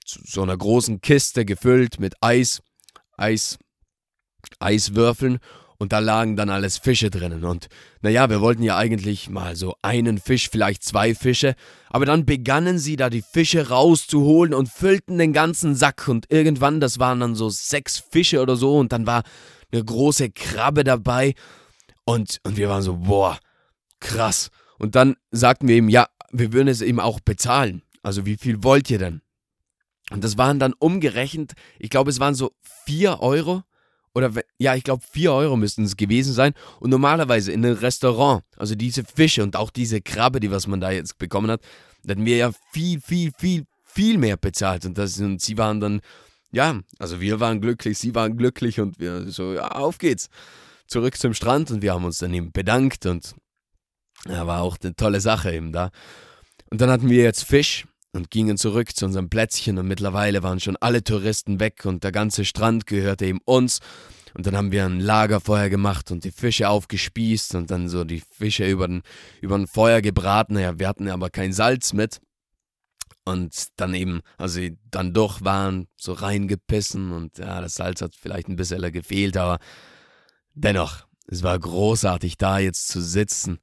zu 0.04 0.20
so 0.24 0.42
einer 0.42 0.56
großen 0.56 1.00
Kiste 1.00 1.44
gefüllt 1.44 2.00
mit 2.00 2.14
Eis 2.20 2.60
Eis, 3.20 3.58
Eiswürfeln 4.58 5.38
und 5.80 5.94
da 5.94 5.98
lagen 5.98 6.36
dann 6.36 6.50
alles 6.50 6.76
Fische 6.76 7.08
drinnen. 7.08 7.42
Und 7.42 7.68
naja, 8.02 8.28
wir 8.28 8.42
wollten 8.42 8.62
ja 8.62 8.76
eigentlich 8.76 9.30
mal 9.30 9.56
so 9.56 9.74
einen 9.80 10.18
Fisch, 10.18 10.50
vielleicht 10.50 10.84
zwei 10.84 11.14
Fische, 11.14 11.54
aber 11.88 12.04
dann 12.04 12.26
begannen 12.26 12.78
sie 12.78 12.96
da 12.96 13.08
die 13.08 13.22
Fische 13.22 13.70
rauszuholen 13.70 14.52
und 14.52 14.68
füllten 14.68 15.16
den 15.16 15.32
ganzen 15.32 15.74
Sack. 15.74 16.06
Und 16.06 16.26
irgendwann, 16.28 16.80
das 16.80 16.98
waren 16.98 17.20
dann 17.20 17.34
so 17.34 17.48
sechs 17.48 17.98
Fische 17.98 18.42
oder 18.42 18.56
so, 18.56 18.78
und 18.78 18.92
dann 18.92 19.06
war 19.06 19.22
eine 19.72 19.82
große 19.82 20.30
Krabbe 20.32 20.84
dabei. 20.84 21.32
Und, 22.04 22.40
und 22.44 22.58
wir 22.58 22.68
waren 22.68 22.82
so, 22.82 22.96
boah, 22.96 23.38
krass. 24.00 24.50
Und 24.78 24.96
dann 24.96 25.16
sagten 25.30 25.66
wir 25.66 25.76
ihm, 25.76 25.88
ja, 25.88 26.08
wir 26.30 26.52
würden 26.52 26.68
es 26.68 26.82
ihm 26.82 27.00
auch 27.00 27.20
bezahlen. 27.20 27.80
Also 28.02 28.26
wie 28.26 28.36
viel 28.36 28.62
wollt 28.62 28.90
ihr 28.90 28.98
denn? 28.98 29.22
Und 30.10 30.24
das 30.24 30.36
waren 30.36 30.58
dann 30.58 30.74
umgerechnet, 30.74 31.52
ich 31.78 31.88
glaube, 31.88 32.10
es 32.10 32.20
waren 32.20 32.34
so 32.34 32.52
4 32.84 33.20
Euro. 33.20 33.62
Oder 34.14 34.32
ja, 34.58 34.74
ich 34.74 34.84
glaube, 34.84 35.02
4 35.10 35.32
Euro 35.32 35.56
müssten 35.56 35.84
es 35.84 35.96
gewesen 35.96 36.32
sein. 36.32 36.52
Und 36.80 36.90
normalerweise 36.90 37.52
in 37.52 37.64
einem 37.64 37.76
Restaurant, 37.76 38.42
also 38.56 38.74
diese 38.74 39.04
Fische 39.04 39.42
und 39.42 39.56
auch 39.56 39.70
diese 39.70 40.00
Krabbe, 40.00 40.40
die 40.40 40.50
was 40.50 40.66
man 40.66 40.80
da 40.80 40.90
jetzt 40.90 41.18
bekommen 41.18 41.50
hat, 41.50 41.62
da 42.02 42.12
hatten 42.12 42.24
wir 42.24 42.36
ja 42.36 42.50
viel, 42.72 43.00
viel, 43.00 43.32
viel, 43.38 43.64
viel 43.84 44.18
mehr 44.18 44.36
bezahlt. 44.36 44.84
Und, 44.84 44.98
das, 44.98 45.18
und 45.20 45.40
sie 45.40 45.58
waren 45.58 45.80
dann, 45.80 46.00
ja, 46.50 46.80
also 46.98 47.20
wir 47.20 47.40
waren 47.40 47.60
glücklich, 47.60 47.98
sie 47.98 48.14
waren 48.14 48.36
glücklich 48.36 48.80
und 48.80 48.98
wir 48.98 49.30
so, 49.30 49.54
ja, 49.54 49.68
auf 49.68 49.98
geht's. 49.98 50.28
Zurück 50.86 51.16
zum 51.16 51.34
Strand 51.34 51.70
und 51.70 51.82
wir 51.82 51.94
haben 51.94 52.04
uns 52.04 52.18
dann 52.18 52.34
eben 52.34 52.50
bedankt 52.50 53.06
und 53.06 53.36
ja, 54.28 54.44
war 54.48 54.62
auch 54.62 54.76
eine 54.82 54.96
tolle 54.96 55.20
Sache 55.20 55.52
eben 55.52 55.70
da. 55.70 55.90
Und 56.68 56.80
dann 56.80 56.90
hatten 56.90 57.08
wir 57.08 57.22
jetzt 57.22 57.44
Fisch 57.44 57.86
und 58.12 58.30
gingen 58.30 58.56
zurück 58.56 58.94
zu 58.94 59.06
unserem 59.06 59.28
Plätzchen 59.28 59.78
und 59.78 59.86
mittlerweile 59.86 60.42
waren 60.42 60.60
schon 60.60 60.76
alle 60.76 61.04
Touristen 61.04 61.60
weg 61.60 61.84
und 61.84 62.04
der 62.04 62.12
ganze 62.12 62.44
Strand 62.44 62.86
gehörte 62.86 63.26
eben 63.26 63.40
uns. 63.44 63.80
Und 64.34 64.46
dann 64.46 64.56
haben 64.56 64.70
wir 64.70 64.84
ein 64.84 65.00
Lagerfeuer 65.00 65.68
gemacht 65.68 66.10
und 66.10 66.24
die 66.24 66.30
Fische 66.30 66.68
aufgespießt 66.68 67.56
und 67.56 67.70
dann 67.70 67.88
so 67.88 68.04
die 68.04 68.22
Fische 68.30 68.64
über 68.66 68.86
den, 68.86 69.02
über 69.40 69.56
ein 69.56 69.66
Feuer 69.66 70.00
gebraten. 70.00 70.56
Ja, 70.56 70.78
wir 70.78 70.86
hatten 70.86 71.08
aber 71.08 71.30
kein 71.30 71.52
Salz 71.52 71.92
mit. 71.92 72.20
Und 73.24 73.68
dann 73.76 73.92
eben, 73.94 74.20
als 74.38 74.54
sie 74.54 74.78
dann 74.90 75.12
durch 75.12 75.42
waren, 75.44 75.88
so 75.96 76.12
reingepissen 76.12 77.12
und 77.12 77.38
ja, 77.38 77.60
das 77.60 77.74
Salz 77.74 78.02
hat 78.02 78.14
vielleicht 78.16 78.48
ein 78.48 78.56
bisschen 78.56 78.80
gefehlt, 78.92 79.36
aber 79.36 79.58
dennoch, 80.54 81.06
es 81.26 81.42
war 81.42 81.58
großartig 81.58 82.38
da 82.38 82.58
jetzt 82.58 82.88
zu 82.88 83.00
sitzen 83.00 83.58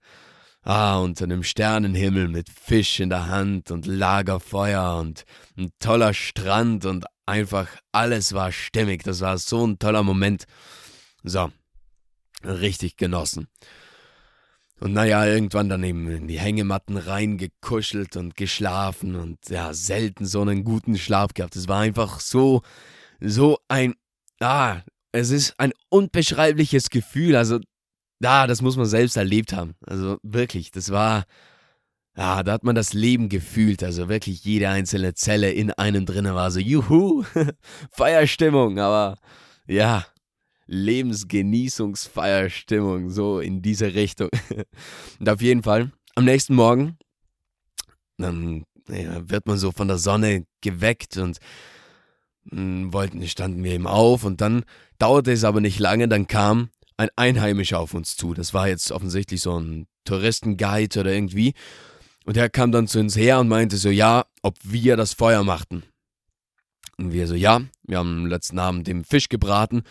Ah, 0.69 0.99
unter 0.99 1.23
einem 1.23 1.43
Sternenhimmel 1.43 2.27
mit 2.27 2.49
Fisch 2.49 2.99
in 2.99 3.07
der 3.07 3.27
Hand 3.27 3.71
und 3.71 3.85
Lagerfeuer 3.85 4.97
und 4.99 5.23
ein 5.57 5.71
toller 5.79 6.13
Strand 6.13 6.83
und 6.85 7.05
einfach 7.25 7.69
alles 7.93 8.33
war 8.33 8.51
stimmig. 8.51 9.01
Das 9.03 9.21
war 9.21 9.37
so 9.37 9.65
ein 9.65 9.79
toller 9.79 10.03
Moment. 10.03 10.43
So, 11.23 11.49
richtig 12.43 12.97
genossen. 12.97 13.47
Und 14.81 14.91
naja, 14.91 15.25
irgendwann 15.25 15.69
dann 15.69 15.85
eben 15.85 16.11
in 16.11 16.27
die 16.27 16.37
Hängematten 16.37 16.97
reingekuschelt 16.97 18.17
und 18.17 18.35
geschlafen 18.35 19.15
und 19.15 19.37
ja, 19.47 19.73
selten 19.73 20.25
so 20.25 20.41
einen 20.41 20.65
guten 20.65 20.97
Schlaf 20.97 21.33
gehabt. 21.33 21.55
Es 21.55 21.69
war 21.69 21.79
einfach 21.79 22.19
so, 22.19 22.61
so 23.21 23.57
ein, 23.69 23.95
ah, 24.41 24.81
es 25.13 25.29
ist 25.29 25.57
ein 25.61 25.71
unbeschreibliches 25.87 26.89
Gefühl. 26.89 27.37
Also 27.37 27.61
ja, 28.19 28.47
das 28.47 28.61
muss 28.61 28.77
man 28.77 28.85
selbst 28.85 29.17
erlebt 29.17 29.51
haben. 29.53 29.75
Also 29.85 30.17
wirklich, 30.23 30.71
das 30.71 30.91
war, 30.91 31.25
ja, 32.15 32.43
da 32.43 32.53
hat 32.53 32.63
man 32.63 32.75
das 32.75 32.93
Leben 32.93 33.27
gefühlt. 33.29 33.83
Also 33.83 34.09
wirklich 34.09 34.43
jede 34.43 34.69
einzelne 34.69 35.13
Zelle 35.13 35.51
in 35.51 35.71
einem 35.71 36.05
drinnen 36.05 36.35
war 36.35 36.51
so, 36.51 36.59
juhu, 36.59 37.23
Feierstimmung, 37.91 38.79
aber 38.79 39.17
ja, 39.67 40.05
Lebensgenießungsfeierstimmung, 40.65 43.09
so 43.09 43.39
in 43.39 43.61
diese 43.61 43.93
Richtung. 43.93 44.29
Und 45.19 45.29
auf 45.29 45.41
jeden 45.41 45.63
Fall, 45.63 45.91
am 46.15 46.25
nächsten 46.25 46.55
Morgen, 46.55 46.97
dann 48.17 48.65
ja, 48.89 49.29
wird 49.29 49.45
man 49.45 49.57
so 49.57 49.71
von 49.71 49.87
der 49.87 49.97
Sonne 49.97 50.45
geweckt 50.61 51.17
und 51.17 51.39
hm, 52.49 52.93
wollten, 52.93 53.25
standen 53.27 53.63
wir 53.63 53.73
eben 53.73 53.87
auf 53.87 54.23
und 54.23 54.41
dann 54.41 54.63
dauerte 54.97 55.31
es 55.31 55.43
aber 55.43 55.61
nicht 55.61 55.79
lange, 55.79 56.07
dann 56.07 56.27
kam 56.27 56.69
ein 56.97 57.09
Einheimischer 57.15 57.79
auf 57.79 57.93
uns 57.93 58.17
zu. 58.17 58.33
Das 58.33 58.53
war 58.53 58.67
jetzt 58.67 58.91
offensichtlich 58.91 59.41
so 59.41 59.59
ein 59.59 59.87
Touristenguide 60.03 60.99
oder 60.99 61.13
irgendwie. 61.13 61.53
Und 62.25 62.35
er 62.35 62.49
kam 62.49 62.71
dann 62.71 62.87
zu 62.87 62.99
uns 62.99 63.15
her 63.15 63.39
und 63.39 63.47
meinte 63.47 63.77
so, 63.77 63.89
ja, 63.89 64.25
ob 64.41 64.57
wir 64.63 64.97
das 64.97 65.13
Feuer 65.13 65.43
machten. 65.43 65.83
Und 66.97 67.13
wir 67.13 67.27
so, 67.27 67.35
ja, 67.35 67.61
wir 67.83 67.99
haben 67.99 68.25
letzten 68.25 68.59
Abend 68.59 68.87
den 68.87 69.05
Fisch 69.05 69.29
gebraten. 69.29 69.83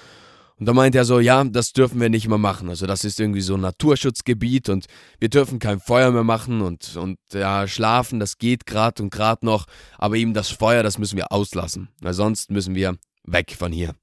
Und 0.58 0.66
da 0.66 0.72
meinte 0.72 0.98
er 0.98 1.04
so, 1.04 1.20
ja, 1.20 1.44
das 1.44 1.72
dürfen 1.72 2.00
wir 2.00 2.08
nicht 2.08 2.28
mehr 2.28 2.38
machen. 2.38 2.68
Also 2.68 2.86
das 2.86 3.04
ist 3.04 3.20
irgendwie 3.20 3.42
so 3.42 3.54
ein 3.54 3.60
Naturschutzgebiet 3.60 4.70
und 4.70 4.86
wir 5.18 5.28
dürfen 5.28 5.58
kein 5.58 5.80
Feuer 5.80 6.10
mehr 6.10 6.24
machen 6.24 6.62
und, 6.62 6.96
und 6.96 7.18
ja, 7.32 7.68
schlafen, 7.68 8.20
das 8.20 8.38
geht 8.38 8.64
gerade 8.64 9.02
und 9.02 9.10
gerade 9.10 9.44
noch. 9.44 9.66
Aber 9.98 10.16
eben 10.16 10.32
das 10.34 10.48
Feuer, 10.48 10.82
das 10.82 10.98
müssen 10.98 11.16
wir 11.16 11.30
auslassen. 11.30 11.90
Weil 12.00 12.14
sonst 12.14 12.50
müssen 12.50 12.74
wir 12.74 12.96
weg 13.24 13.54
von 13.56 13.70
hier. 13.70 13.94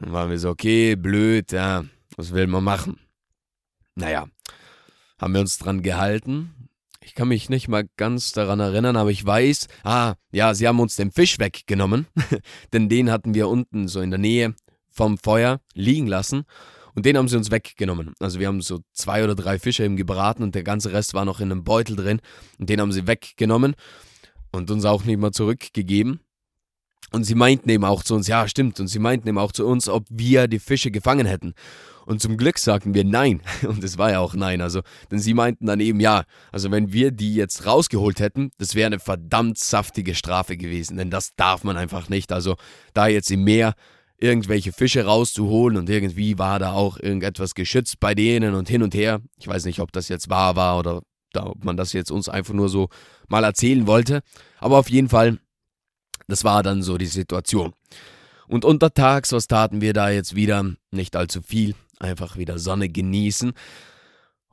Dann 0.00 0.12
waren 0.12 0.28
wir 0.28 0.38
so, 0.38 0.50
okay, 0.50 0.96
blöd, 0.96 1.52
ja, 1.52 1.84
was 2.16 2.32
will 2.32 2.46
man 2.46 2.64
machen? 2.64 2.98
Naja, 3.94 4.26
haben 5.18 5.34
wir 5.34 5.40
uns 5.40 5.58
dran 5.58 5.82
gehalten. 5.82 6.68
Ich 7.00 7.14
kann 7.14 7.28
mich 7.28 7.48
nicht 7.48 7.68
mal 7.68 7.88
ganz 7.96 8.32
daran 8.32 8.58
erinnern, 8.58 8.96
aber 8.96 9.10
ich 9.10 9.24
weiß, 9.24 9.68
ah, 9.84 10.14
ja, 10.32 10.54
sie 10.54 10.66
haben 10.66 10.80
uns 10.80 10.96
den 10.96 11.12
Fisch 11.12 11.38
weggenommen, 11.38 12.06
denn 12.72 12.88
den 12.88 13.10
hatten 13.10 13.34
wir 13.34 13.48
unten 13.48 13.86
so 13.86 14.00
in 14.00 14.10
der 14.10 14.18
Nähe 14.18 14.54
vom 14.90 15.18
Feuer 15.18 15.60
liegen 15.74 16.06
lassen 16.06 16.44
und 16.94 17.06
den 17.06 17.16
haben 17.16 17.28
sie 17.28 17.36
uns 17.36 17.50
weggenommen. 17.50 18.14
Also 18.18 18.40
wir 18.40 18.48
haben 18.48 18.62
so 18.62 18.80
zwei 18.92 19.22
oder 19.22 19.34
drei 19.34 19.58
Fische 19.58 19.84
eben 19.84 19.96
gebraten 19.96 20.42
und 20.42 20.54
der 20.54 20.64
ganze 20.64 20.92
Rest 20.92 21.14
war 21.14 21.24
noch 21.24 21.40
in 21.40 21.52
einem 21.52 21.62
Beutel 21.62 21.94
drin 21.94 22.20
und 22.58 22.70
den 22.70 22.80
haben 22.80 22.92
sie 22.92 23.06
weggenommen 23.06 23.76
und 24.50 24.70
uns 24.70 24.84
auch 24.84 25.04
nicht 25.04 25.20
mal 25.20 25.32
zurückgegeben. 25.32 26.20
Und 27.12 27.24
sie 27.24 27.34
meinten 27.36 27.68
eben 27.68 27.84
auch 27.84 28.02
zu 28.02 28.14
uns, 28.14 28.26
ja, 28.26 28.48
stimmt, 28.48 28.80
und 28.80 28.88
sie 28.88 28.98
meinten 28.98 29.28
eben 29.28 29.38
auch 29.38 29.52
zu 29.52 29.64
uns, 29.66 29.88
ob 29.88 30.06
wir 30.10 30.48
die 30.48 30.58
Fische 30.58 30.90
gefangen 30.90 31.26
hätten. 31.26 31.54
Und 32.06 32.22
zum 32.22 32.36
Glück 32.36 32.58
sagten 32.58 32.94
wir 32.94 33.04
nein. 33.04 33.42
Und 33.62 33.82
es 33.84 33.98
war 33.98 34.12
ja 34.12 34.20
auch 34.20 34.34
nein. 34.34 34.60
Also, 34.60 34.80
denn 35.10 35.18
sie 35.18 35.34
meinten 35.34 35.66
dann 35.66 35.80
eben 35.80 36.00
ja. 36.00 36.24
Also, 36.52 36.70
wenn 36.70 36.92
wir 36.92 37.10
die 37.10 37.34
jetzt 37.34 37.66
rausgeholt 37.66 38.20
hätten, 38.20 38.52
das 38.58 38.74
wäre 38.74 38.86
eine 38.86 39.00
verdammt 39.00 39.58
saftige 39.58 40.14
Strafe 40.14 40.56
gewesen. 40.56 40.96
Denn 40.96 41.10
das 41.10 41.34
darf 41.34 41.64
man 41.64 41.76
einfach 41.76 42.08
nicht. 42.08 42.32
Also, 42.32 42.56
da 42.94 43.08
jetzt 43.08 43.30
im 43.30 43.42
Meer 43.44 43.74
irgendwelche 44.18 44.72
Fische 44.72 45.04
rauszuholen 45.04 45.76
und 45.76 45.90
irgendwie 45.90 46.38
war 46.38 46.58
da 46.58 46.72
auch 46.72 46.96
irgendetwas 46.98 47.54
geschützt 47.54 48.00
bei 48.00 48.14
denen 48.14 48.54
und 48.54 48.68
hin 48.68 48.82
und 48.82 48.94
her. 48.94 49.20
Ich 49.38 49.46
weiß 49.46 49.66
nicht, 49.66 49.80
ob 49.80 49.92
das 49.92 50.08
jetzt 50.08 50.30
wahr 50.30 50.56
war 50.56 50.78
oder 50.78 51.02
ob 51.36 51.64
man 51.64 51.76
das 51.76 51.92
jetzt 51.92 52.10
uns 52.10 52.30
einfach 52.30 52.54
nur 52.54 52.70
so 52.70 52.88
mal 53.28 53.44
erzählen 53.44 53.86
wollte. 53.86 54.22
Aber 54.58 54.78
auf 54.78 54.88
jeden 54.88 55.10
Fall, 55.10 55.38
das 56.28 56.44
war 56.44 56.62
dann 56.62 56.82
so 56.82 56.96
die 56.96 57.06
Situation. 57.06 57.74
Und 58.48 58.64
untertags, 58.64 59.32
was 59.32 59.48
taten 59.48 59.82
wir 59.82 59.92
da 59.92 60.08
jetzt 60.08 60.34
wieder? 60.34 60.64
Nicht 60.92 61.14
allzu 61.14 61.42
viel 61.42 61.74
einfach 61.98 62.36
wieder 62.36 62.58
Sonne 62.58 62.88
genießen. 62.88 63.52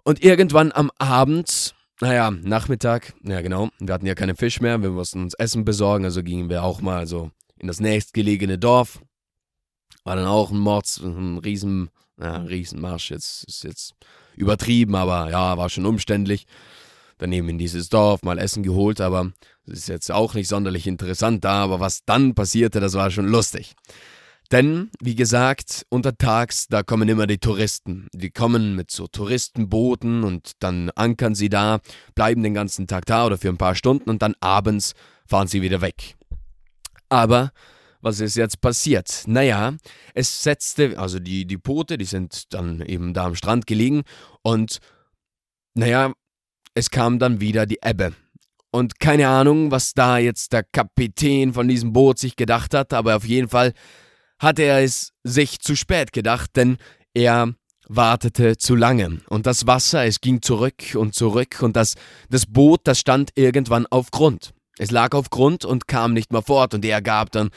Und 0.03 0.23
irgendwann 0.23 0.71
am 0.71 0.91
Abend, 0.97 1.75
naja, 2.01 2.31
Nachmittag, 2.31 3.13
ja 3.23 3.41
genau, 3.41 3.69
wir 3.79 3.93
hatten 3.93 4.05
ja 4.05 4.15
keinen 4.15 4.35
Fisch 4.35 4.59
mehr, 4.59 4.81
wir 4.81 4.89
mussten 4.89 5.23
uns 5.23 5.33
Essen 5.35 5.63
besorgen, 5.63 6.05
also 6.05 6.23
gingen 6.23 6.49
wir 6.49 6.63
auch 6.63 6.81
mal 6.81 7.07
so 7.07 7.31
in 7.57 7.67
das 7.67 7.79
nächstgelegene 7.79 8.57
Dorf. 8.57 9.01
War 10.03 10.17
dann 10.17 10.27
auch 10.27 10.51
ein 10.51 10.59
Mords, 10.59 10.99
ein 10.99 11.37
riesen, 11.37 11.89
ja, 12.19 12.37
Riesenmarsch, 12.37 13.11
jetzt 13.11 13.45
ist 13.45 13.63
jetzt 13.63 13.93
übertrieben, 14.35 14.95
aber 14.95 15.29
ja, 15.29 15.57
war 15.57 15.69
schon 15.69 15.85
umständlich. 15.85 16.45
Daneben 17.19 17.47
in 17.47 17.57
dieses 17.57 17.87
Dorf 17.87 18.23
mal 18.23 18.37
Essen 18.37 18.63
geholt, 18.63 18.99
aber 18.99 19.31
es 19.65 19.79
ist 19.79 19.87
jetzt 19.87 20.11
auch 20.11 20.33
nicht 20.33 20.49
sonderlich 20.49 20.87
interessant 20.87 21.45
da, 21.45 21.63
aber 21.63 21.79
was 21.79 22.03
dann 22.03 22.35
passierte, 22.35 22.81
das 22.81 22.95
war 22.95 23.11
schon 23.11 23.27
lustig. 23.27 23.75
Denn, 24.53 24.91
wie 25.01 25.15
gesagt, 25.15 25.83
untertags, 25.89 26.67
da 26.67 26.83
kommen 26.83 27.09
immer 27.09 27.25
die 27.25 27.39
Touristen. 27.39 28.07
Die 28.13 28.29
kommen 28.29 28.75
mit 28.75 28.91
so 28.91 29.07
Touristenbooten 29.07 30.23
und 30.23 30.51
dann 30.59 30.91
ankern 30.91 31.33
sie 31.33 31.49
da, 31.49 31.79
bleiben 32.13 32.43
den 32.43 32.53
ganzen 32.53 32.85
Tag 32.85 33.07
da 33.07 33.25
oder 33.25 33.39
für 33.39 33.49
ein 33.49 33.57
paar 33.57 33.73
Stunden 33.73 34.11
und 34.11 34.21
dann 34.21 34.35
abends 34.41 34.93
fahren 35.25 35.47
sie 35.47 35.63
wieder 35.63 35.81
weg. 35.81 36.15
Aber 37.09 37.51
was 38.01 38.19
ist 38.19 38.35
jetzt 38.35 38.61
passiert? 38.61 39.23
Naja, 39.25 39.73
es 40.13 40.43
setzte, 40.43 40.99
also 40.99 41.17
die, 41.17 41.47
die 41.47 41.57
Boote, 41.57 41.97
die 41.97 42.05
sind 42.05 42.53
dann 42.53 42.79
eben 42.81 43.15
da 43.15 43.25
am 43.25 43.33
Strand 43.33 43.65
gelegen 43.65 44.03
und 44.43 44.77
naja, 45.73 46.13
es 46.75 46.91
kam 46.91 47.17
dann 47.17 47.41
wieder 47.41 47.65
die 47.65 47.79
Ebbe. 47.83 48.13
Und 48.69 48.99
keine 48.99 49.29
Ahnung, 49.29 49.71
was 49.71 49.95
da 49.95 50.19
jetzt 50.19 50.53
der 50.53 50.61
Kapitän 50.61 51.53
von 51.53 51.67
diesem 51.67 51.91
Boot 51.91 52.19
sich 52.19 52.35
gedacht 52.35 52.75
hat, 52.75 52.93
aber 52.93 53.15
auf 53.15 53.25
jeden 53.25 53.49
Fall 53.49 53.73
hatte 54.39 54.63
er 54.63 54.83
es 54.83 55.11
sich 55.23 55.59
zu 55.59 55.75
spät 55.75 56.13
gedacht, 56.13 56.51
denn 56.55 56.77
er 57.13 57.53
wartete 57.87 58.57
zu 58.57 58.75
lange. 58.75 59.21
Und 59.29 59.45
das 59.45 59.67
Wasser, 59.67 60.05
es 60.05 60.21
ging 60.21 60.41
zurück 60.41 60.95
und 60.95 61.15
zurück 61.15 61.61
und 61.61 61.75
das, 61.75 61.95
das 62.29 62.45
Boot, 62.45 62.81
das 62.85 62.99
stand 62.99 63.31
irgendwann 63.35 63.85
auf 63.87 64.11
Grund. 64.11 64.53
Es 64.77 64.91
lag 64.91 65.13
auf 65.13 65.29
Grund 65.29 65.65
und 65.65 65.87
kam 65.87 66.13
nicht 66.13 66.31
mehr 66.31 66.41
fort 66.41 66.73
und 66.73 66.83
er 66.85 67.01
gab 67.01 67.31
dann 67.31 67.49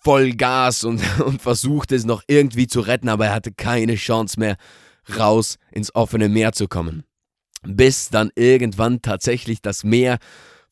voll 0.00 0.32
Gas 0.32 0.84
und, 0.84 1.02
und 1.24 1.42
versuchte 1.42 1.94
es 1.94 2.04
noch 2.04 2.22
irgendwie 2.26 2.66
zu 2.66 2.80
retten, 2.80 3.08
aber 3.08 3.26
er 3.26 3.34
hatte 3.34 3.52
keine 3.52 3.96
Chance 3.96 4.38
mehr, 4.38 4.56
raus 5.18 5.56
ins 5.72 5.94
offene 5.94 6.28
Meer 6.28 6.52
zu 6.52 6.68
kommen. 6.68 7.04
Bis 7.62 8.10
dann 8.10 8.30
irgendwann 8.34 9.02
tatsächlich 9.02 9.62
das 9.62 9.84
Meer 9.84 10.18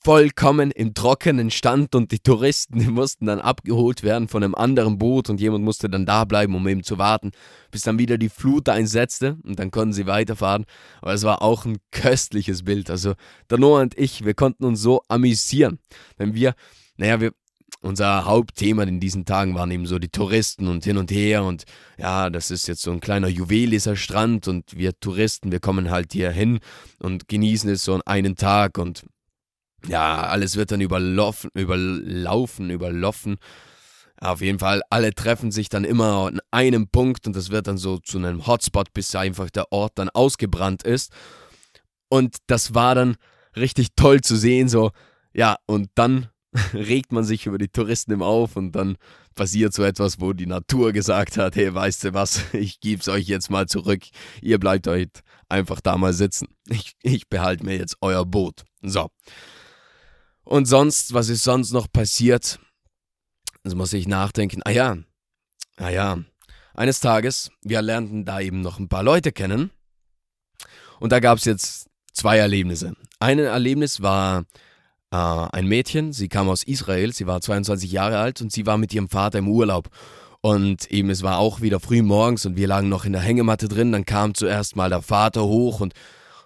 vollkommen 0.04 0.70
im 0.72 0.94
Trockenen 0.94 1.50
stand 1.50 1.94
und 1.94 2.10
die 2.10 2.18
Touristen 2.18 2.80
die 2.80 2.86
mussten 2.86 3.26
dann 3.26 3.40
abgeholt 3.40 4.02
werden 4.02 4.28
von 4.28 4.42
einem 4.42 4.54
anderen 4.54 4.98
Boot 4.98 5.30
und 5.30 5.40
jemand 5.40 5.64
musste 5.64 5.88
dann 5.88 6.06
da 6.06 6.24
bleiben, 6.24 6.54
um 6.54 6.66
eben 6.66 6.82
zu 6.82 6.98
warten, 6.98 7.30
bis 7.70 7.82
dann 7.82 7.98
wieder 7.98 8.18
die 8.18 8.28
Flut 8.28 8.68
einsetzte 8.68 9.38
und 9.44 9.58
dann 9.58 9.70
konnten 9.70 9.92
sie 9.92 10.06
weiterfahren. 10.06 10.64
Aber 11.00 11.12
es 11.12 11.22
war 11.22 11.42
auch 11.42 11.64
ein 11.64 11.78
köstliches 11.90 12.64
Bild. 12.64 12.90
Also 12.90 13.14
der 13.48 13.58
Noah 13.58 13.82
und 13.82 13.96
ich, 13.96 14.24
wir 14.24 14.34
konnten 14.34 14.64
uns 14.64 14.80
so 14.80 15.02
amüsieren, 15.08 15.78
denn 16.18 16.34
wir, 16.34 16.54
naja, 16.96 17.20
wir, 17.20 17.32
unser 17.80 18.24
Hauptthema 18.26 18.84
in 18.84 19.00
diesen 19.00 19.24
Tagen 19.24 19.54
waren 19.54 19.70
eben 19.70 19.86
so 19.86 19.98
die 19.98 20.08
Touristen 20.08 20.68
und 20.68 20.84
hin 20.84 20.96
und 20.96 21.10
her 21.10 21.44
und 21.44 21.64
ja, 21.98 22.30
das 22.30 22.50
ist 22.50 22.68
jetzt 22.68 22.82
so 22.82 22.92
ein 22.92 23.00
kleiner 23.00 23.28
Juwel, 23.28 23.70
dieser 23.70 23.96
Strand 23.96 24.46
und 24.48 24.76
wir 24.76 24.98
Touristen, 24.98 25.52
wir 25.52 25.60
kommen 25.60 25.90
halt 25.90 26.12
hier 26.12 26.30
hin 26.30 26.60
und 27.00 27.28
genießen 27.28 27.70
es 27.70 27.84
so 27.84 28.00
einen 28.04 28.36
Tag 28.36 28.78
und 28.78 29.04
ja, 29.86 30.22
alles 30.22 30.56
wird 30.56 30.70
dann 30.70 30.80
überlaufen, 30.80 31.50
überlaufen, 31.54 32.70
überlaufen. 32.70 33.36
Auf 34.20 34.40
jeden 34.40 34.60
Fall, 34.60 34.82
alle 34.88 35.14
treffen 35.14 35.50
sich 35.50 35.68
dann 35.68 35.84
immer 35.84 36.28
an 36.28 36.40
einem 36.52 36.88
Punkt 36.88 37.26
und 37.26 37.34
das 37.34 37.50
wird 37.50 37.66
dann 37.66 37.76
so 37.76 37.98
zu 37.98 38.18
einem 38.18 38.46
Hotspot, 38.46 38.92
bis 38.92 39.14
einfach 39.16 39.50
der 39.50 39.72
Ort 39.72 39.92
dann 39.96 40.10
ausgebrannt 40.10 40.84
ist. 40.84 41.12
Und 42.08 42.36
das 42.46 42.74
war 42.74 42.94
dann 42.94 43.16
richtig 43.56 43.88
toll 43.96 44.20
zu 44.20 44.36
sehen, 44.36 44.68
so, 44.68 44.92
ja, 45.32 45.56
und 45.66 45.90
dann 45.94 46.28
regt 46.74 47.12
man 47.12 47.24
sich 47.24 47.46
über 47.46 47.58
die 47.58 47.68
Touristen 47.68 48.12
im 48.12 48.22
auf 48.22 48.56
und 48.56 48.72
dann 48.72 48.96
passiert 49.34 49.72
so 49.72 49.82
etwas, 49.82 50.20
wo 50.20 50.32
die 50.32 50.46
Natur 50.46 50.92
gesagt 50.92 51.38
hat, 51.38 51.56
hey, 51.56 51.74
weißt 51.74 52.04
du 52.04 52.14
was, 52.14 52.42
ich 52.52 52.80
geb's 52.80 53.08
euch 53.08 53.26
jetzt 53.26 53.50
mal 53.50 53.66
zurück, 53.66 54.02
ihr 54.40 54.58
bleibt 54.58 54.86
euch 54.88 55.08
einfach 55.48 55.80
da 55.80 55.96
mal 55.96 56.12
sitzen. 56.12 56.48
Ich, 56.68 56.92
ich 57.02 57.28
behalte 57.28 57.64
mir 57.64 57.76
jetzt 57.76 57.96
euer 58.00 58.24
Boot. 58.24 58.64
So. 58.82 59.10
Und 60.44 60.66
sonst, 60.66 61.14
was 61.14 61.28
ist 61.28 61.44
sonst 61.44 61.72
noch 61.72 61.90
passiert? 61.90 62.58
Also 63.64 63.76
muss 63.76 63.92
ich 63.92 64.08
nachdenken. 64.08 64.60
Ah 64.64 64.70
ja, 64.70 64.96
ah 65.76 65.90
ja. 65.90 66.18
Eines 66.74 67.00
Tages, 67.00 67.50
wir 67.62 67.82
lernten 67.82 68.24
da 68.24 68.40
eben 68.40 68.60
noch 68.60 68.78
ein 68.78 68.88
paar 68.88 69.02
Leute 69.02 69.30
kennen. 69.30 69.70
Und 70.98 71.12
da 71.12 71.20
gab 71.20 71.38
es 71.38 71.44
jetzt 71.44 71.88
zwei 72.12 72.38
Erlebnisse. 72.38 72.94
Ein 73.18 73.38
Erlebnis 73.38 74.00
war 74.00 74.44
äh, 75.10 75.16
ein 75.16 75.66
Mädchen, 75.66 76.12
sie 76.12 76.28
kam 76.28 76.48
aus 76.48 76.64
Israel, 76.64 77.12
sie 77.12 77.26
war 77.26 77.40
22 77.40 77.92
Jahre 77.92 78.18
alt 78.18 78.40
und 78.40 78.50
sie 78.52 78.66
war 78.66 78.78
mit 78.78 78.92
ihrem 78.94 79.08
Vater 79.08 79.38
im 79.38 79.48
Urlaub. 79.48 79.90
Und 80.40 80.90
eben, 80.90 81.10
es 81.10 81.22
war 81.22 81.38
auch 81.38 81.60
wieder 81.60 81.78
früh 81.78 82.02
morgens 82.02 82.46
und 82.46 82.56
wir 82.56 82.66
lagen 82.66 82.88
noch 82.88 83.04
in 83.04 83.12
der 83.12 83.22
Hängematte 83.22 83.68
drin. 83.68 83.92
Dann 83.92 84.04
kam 84.04 84.34
zuerst 84.34 84.74
mal 84.74 84.88
der 84.88 85.02
Vater 85.02 85.44
hoch 85.44 85.80
und, 85.80 85.94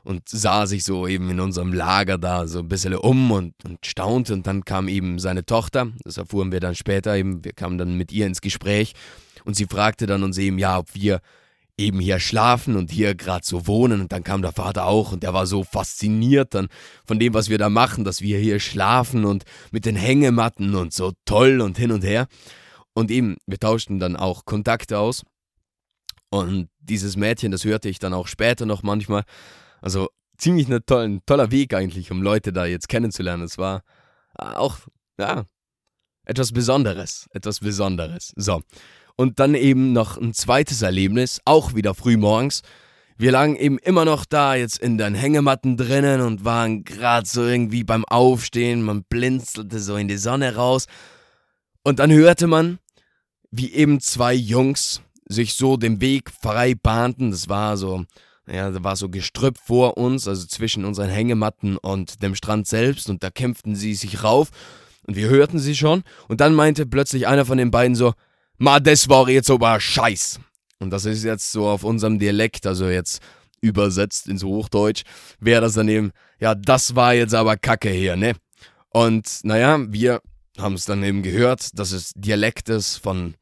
und 0.07 0.29
sah 0.29 0.67
sich 0.67 0.85
so 0.85 1.09
eben 1.09 1.29
in 1.31 1.41
unserem 1.41 1.73
Lager 1.73 2.17
da 2.17 2.47
so 2.47 2.61
ein 2.61 2.69
bisschen 2.69 2.95
um 2.95 3.33
und, 3.33 3.55
und 3.65 3.85
staunte. 3.85 4.35
Und 4.35 4.47
dann 4.47 4.65
kam 4.65 4.87
eben 4.87 5.19
seine 5.19 5.45
Tochter, 5.45 5.89
das 6.05 6.17
erfuhren 6.17 6.53
wir 6.53 6.61
dann 6.61 6.77
später 6.77 7.17
eben, 7.17 7.45
wir 7.45 7.53
kamen 7.53 7.77
dann 7.77 7.97
mit 7.97 8.13
ihr 8.13 8.27
ins 8.27 8.41
Gespräch 8.41 8.93
und 9.45 9.57
sie 9.57 9.67
fragte 9.67 10.07
dann 10.07 10.23
uns 10.23 10.39
eben, 10.39 10.61
ja, 10.61 10.79
ob 10.79 10.95
wir 10.95 11.21
eben 11.77 11.99
hier 11.99 12.21
schlafen 12.21 12.77
und 12.77 12.93
hier 12.93 13.17
gerade 13.17 13.45
so 13.45 13.67
wohnen. 13.67 14.01
Und 14.01 14.13
dann 14.13 14.23
kam 14.23 14.43
der 14.43 14.53
Vater 14.53 14.87
auch 14.87 15.11
und 15.11 15.25
der 15.25 15.35
war 15.35 15.45
so 15.45 15.65
fasziniert 15.65 16.55
dann 16.55 16.69
von 17.05 17.19
dem, 17.19 17.35
was 17.35 17.49
wir 17.49 17.59
da 17.59 17.69
machen, 17.69 18.05
dass 18.05 18.21
wir 18.21 18.39
hier 18.39 18.61
schlafen 18.61 19.25
und 19.25 19.43
mit 19.73 19.87
den 19.87 19.97
Hängematten 19.97 20.77
und 20.77 20.93
so 20.93 21.15
toll 21.25 21.61
und 21.61 21.79
hin 21.79 21.91
und 21.91 22.05
her. 22.05 22.29
Und 22.95 23.11
eben, 23.11 23.39
wir 23.47 23.59
tauschten 23.59 23.99
dann 23.99 24.15
auch 24.15 24.45
Kontakte 24.45 25.01
aus. 25.01 25.25
Und 26.31 26.69
dieses 26.79 27.17
Mädchen, 27.17 27.51
das 27.51 27.65
hörte 27.65 27.89
ich 27.89 27.99
dann 27.99 28.15
auch 28.15 28.29
später 28.29 28.67
noch 28.67 28.85
manchmal. 28.85 29.25
Also 29.87 30.09
ziemlich 30.37 30.69
ein 30.69 30.81
toll, 30.85 31.21
toller 31.27 31.53
Weg 31.53 31.73
eigentlich, 31.73 32.11
um 32.11 32.21
Leute 32.21 32.53
da 32.53 32.67
jetzt 32.67 32.89
kennenzulernen. 32.89 33.45
Es 33.45 33.57
war 33.57 33.85
auch, 34.35 34.79
ja, 35.17 35.45
etwas 36.25 36.51
Besonderes. 36.51 37.29
Etwas 37.31 37.61
Besonderes. 37.61 38.33
So. 38.35 38.63
Und 39.15 39.39
dann 39.39 39.55
eben 39.55 39.93
noch 39.93 40.19
ein 40.19 40.35
zweites 40.35 40.83
Erlebnis, 40.83 41.41
auch 41.45 41.77
wieder 41.77 41.95
früh 41.95 42.17
morgens. 42.17 42.63
Wir 43.17 43.31
lagen 43.31 43.55
eben 43.55 43.79
immer 43.79 44.05
noch 44.05 44.25
da, 44.25 44.57
jetzt 44.57 44.81
in 44.81 44.99
den 44.99 45.15
Hängematten 45.15 45.77
drinnen 45.77 46.21
und 46.21 46.45
waren 46.45 46.83
gerade 46.83 47.29
so 47.29 47.45
irgendwie 47.45 47.85
beim 47.85 48.05
Aufstehen. 48.07 48.83
Man 48.83 49.05
blinzelte 49.05 49.79
so 49.79 49.95
in 49.95 50.09
die 50.09 50.19
Sonne 50.19 50.57
raus. 50.57 50.87
Und 51.85 52.01
dann 52.01 52.11
hörte 52.11 52.49
man, 52.49 52.81
wie 53.53 53.73
eben 53.73 54.01
zwei 54.01 54.35
Jungs 54.35 55.01
sich 55.29 55.55
so 55.55 55.77
den 55.77 56.01
Weg 56.01 56.33
frei 56.33 56.75
bahnten. 56.75 57.31
Das 57.31 57.49
war 57.49 57.77
so, 57.77 58.05
ja, 58.49 58.71
da 58.71 58.85
war 58.85 58.97
so 58.97 59.09
Gestrüpp 59.09 59.59
vor 59.59 59.97
uns, 59.97 60.29
also 60.29 60.47
zwischen 60.47 60.85
unseren 60.85 61.11
Hängematten 61.11 61.77
und 61.77 62.23
dem 62.23 62.35
Strand 62.35 62.67
selbst. 62.67 63.11
Und 63.11 63.23
da 63.23 63.31
kämpften 63.31 63.75
sie 63.75 63.95
sich 63.95 64.23
rauf. 64.23 64.51
Und 65.07 65.17
wir 65.17 65.29
hörten 65.29 65.59
sie 65.59 65.75
schon. 65.75 66.03
Und 66.29 66.41
dann 66.41 66.55
meinte 66.55 66.87
plötzlich 66.87 67.27
einer 67.27 67.45
von 67.45 67.59
den 67.59 67.71
beiden 67.71 67.95
so, 67.95 68.13
Ma, 68.59 68.81
das 68.81 69.09
war 69.09 69.29
jetzt 69.29 69.51
aber 69.51 69.79
Scheiß. 69.81 70.41
Und 70.79 70.91
das 70.91 71.05
ist 71.05 71.25
jetzt 71.25 71.53
so 71.53 71.67
auf 71.69 71.85
unserem 71.85 72.19
Dialekt, 72.19 72.67
also 72.67 72.89
jetzt 72.89 73.21
übersetzt 73.61 74.29
ins 74.29 74.45
Hochdeutsch, 74.45 75.03
wäre 75.41 75.63
das 75.63 75.75
dann 75.75 75.89
eben, 75.89 76.13
ja, 76.39 76.55
das 76.55 76.95
war 76.95 77.15
jetzt 77.15 77.35
aber 77.35 77.57
Kacke 77.57 77.91
hier, 77.91 78.17
ne? 78.17 78.35
Und 78.91 79.41
naja, 79.43 79.79
wir 79.89 80.21
haben 80.59 80.75
es 80.75 80.85
dann 80.85 81.03
eben 81.03 81.23
gehört, 81.23 81.79
dass 81.79 81.93
es 81.93 82.13
Dialekt 82.15 82.69
ist 82.69 82.97
von 82.97 83.35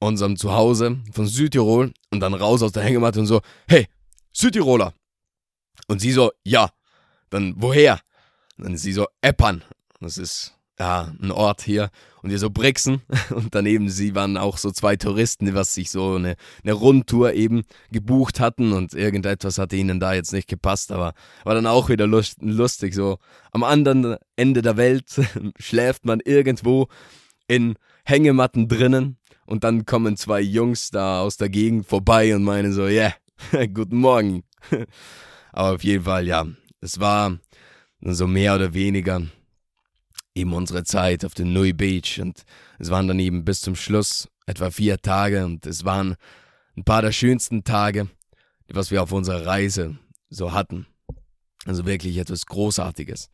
unserem 0.00 0.36
Zuhause, 0.36 0.98
von 1.12 1.26
Südtirol 1.26 1.92
und 2.10 2.20
dann 2.20 2.34
raus 2.34 2.62
aus 2.62 2.72
der 2.72 2.82
Hängematte 2.82 3.20
und 3.20 3.26
so, 3.26 3.40
hey, 3.66 3.86
Südtiroler. 4.38 4.94
Und 5.88 6.00
sie 6.00 6.12
so, 6.12 6.30
ja. 6.44 6.70
Dann, 7.30 7.54
woher? 7.56 8.00
Dann 8.56 8.76
sie 8.76 8.92
so, 8.92 9.06
Eppern. 9.20 9.64
Das 10.00 10.16
ist, 10.16 10.54
ja, 10.78 11.12
ein 11.20 11.32
Ort 11.32 11.62
hier. 11.62 11.90
Und 12.22 12.30
wir 12.30 12.38
so 12.38 12.50
Brixen. 12.50 13.02
Und 13.30 13.54
daneben 13.54 13.90
sie 13.90 14.14
waren 14.14 14.36
auch 14.36 14.58
so 14.58 14.70
zwei 14.70 14.96
Touristen, 14.96 15.52
was 15.54 15.74
sich 15.74 15.90
so 15.90 16.14
eine, 16.14 16.36
eine 16.62 16.72
Rundtour 16.72 17.32
eben 17.32 17.64
gebucht 17.90 18.38
hatten. 18.38 18.72
Und 18.72 18.94
irgendetwas 18.94 19.58
hatte 19.58 19.76
ihnen 19.76 19.98
da 19.98 20.14
jetzt 20.14 20.32
nicht 20.32 20.48
gepasst. 20.48 20.92
Aber 20.92 21.14
war 21.42 21.54
dann 21.54 21.66
auch 21.66 21.88
wieder 21.88 22.06
lustig. 22.06 22.94
So 22.94 23.18
am 23.50 23.64
anderen 23.64 24.16
Ende 24.36 24.62
der 24.62 24.76
Welt 24.76 25.20
schläft 25.58 26.04
man 26.04 26.20
irgendwo 26.20 26.86
in 27.48 27.74
Hängematten 28.04 28.68
drinnen 28.68 29.18
und 29.46 29.64
dann 29.64 29.84
kommen 29.84 30.16
zwei 30.16 30.40
Jungs 30.40 30.90
da 30.90 31.22
aus 31.22 31.38
der 31.38 31.48
Gegend 31.48 31.86
vorbei 31.86 32.36
und 32.36 32.44
meinen 32.44 32.72
so, 32.72 32.86
yeah, 32.86 33.14
guten 33.74 33.98
Morgen. 33.98 34.42
Aber 35.52 35.74
auf 35.74 35.84
jeden 35.84 36.04
Fall, 36.04 36.26
ja, 36.26 36.46
es 36.80 37.00
war 37.00 37.38
so 38.00 38.26
mehr 38.26 38.54
oder 38.54 38.74
weniger 38.74 39.22
eben 40.34 40.52
unsere 40.52 40.84
Zeit 40.84 41.24
auf 41.24 41.34
dem 41.34 41.52
Nui 41.52 41.72
Beach 41.72 42.20
und 42.20 42.44
es 42.78 42.90
waren 42.90 43.08
dann 43.08 43.18
eben 43.18 43.44
bis 43.44 43.60
zum 43.60 43.74
Schluss 43.74 44.28
etwa 44.46 44.70
vier 44.70 44.98
Tage 44.98 45.44
und 45.44 45.66
es 45.66 45.84
waren 45.84 46.16
ein 46.76 46.84
paar 46.84 47.02
der 47.02 47.12
schönsten 47.12 47.64
Tage, 47.64 48.08
was 48.68 48.90
wir 48.90 49.02
auf 49.02 49.12
unserer 49.12 49.46
Reise 49.46 49.98
so 50.30 50.52
hatten. 50.52 50.86
Also 51.64 51.86
wirklich 51.86 52.18
etwas 52.18 52.46
Großartiges. 52.46 53.30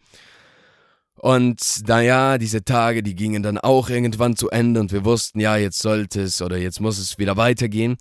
Und 1.17 1.87
naja, 1.87 2.39
diese 2.39 2.65
Tage, 2.65 3.03
die 3.03 3.15
gingen 3.15 3.43
dann 3.43 3.59
auch 3.59 3.91
irgendwann 3.91 4.37
zu 4.37 4.51
Ende 4.51 4.81
und 4.81 4.93
wir 4.93 5.05
wussten, 5.05 5.41
ja, 5.41 5.57
jetzt 5.57 5.79
sollte 5.79 6.23
es 6.23 6.41
oder 6.43 6.57
jetzt 6.57 6.81
muss 6.81 6.99
es 6.99 7.19
wieder 7.19 7.37
weitergehen. 7.37 7.97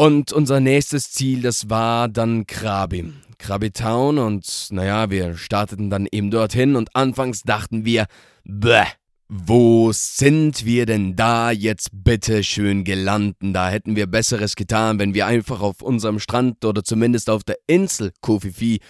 Und 0.00 0.32
unser 0.32 0.60
nächstes 0.60 1.10
Ziel, 1.10 1.42
das 1.42 1.70
war 1.70 2.08
dann 2.08 2.46
Krabi. 2.46 3.12
Krabi 3.36 3.72
Town 3.72 4.18
und 4.18 4.68
naja, 4.70 5.10
wir 5.10 5.36
starteten 5.36 5.90
dann 5.90 6.06
eben 6.12 6.30
dorthin 6.30 6.76
und 6.76 6.94
anfangs 6.94 7.42
dachten 7.42 7.84
wir, 7.84 8.06
bäh, 8.44 8.84
wo 9.28 9.90
sind 9.90 10.64
wir 10.64 10.86
denn 10.86 11.16
da 11.16 11.50
jetzt 11.50 11.90
bitte 11.92 12.44
schön 12.44 12.84
gelandet? 12.84 13.38
Da 13.40 13.70
hätten 13.70 13.96
wir 13.96 14.06
Besseres 14.06 14.54
getan, 14.54 15.00
wenn 15.00 15.14
wir 15.14 15.26
einfach 15.26 15.60
auf 15.60 15.82
unserem 15.82 16.20
Strand 16.20 16.64
oder 16.64 16.84
zumindest 16.84 17.28
auf 17.28 17.42
der 17.42 17.58
Insel 17.66 18.12
Kofifi 18.20 18.80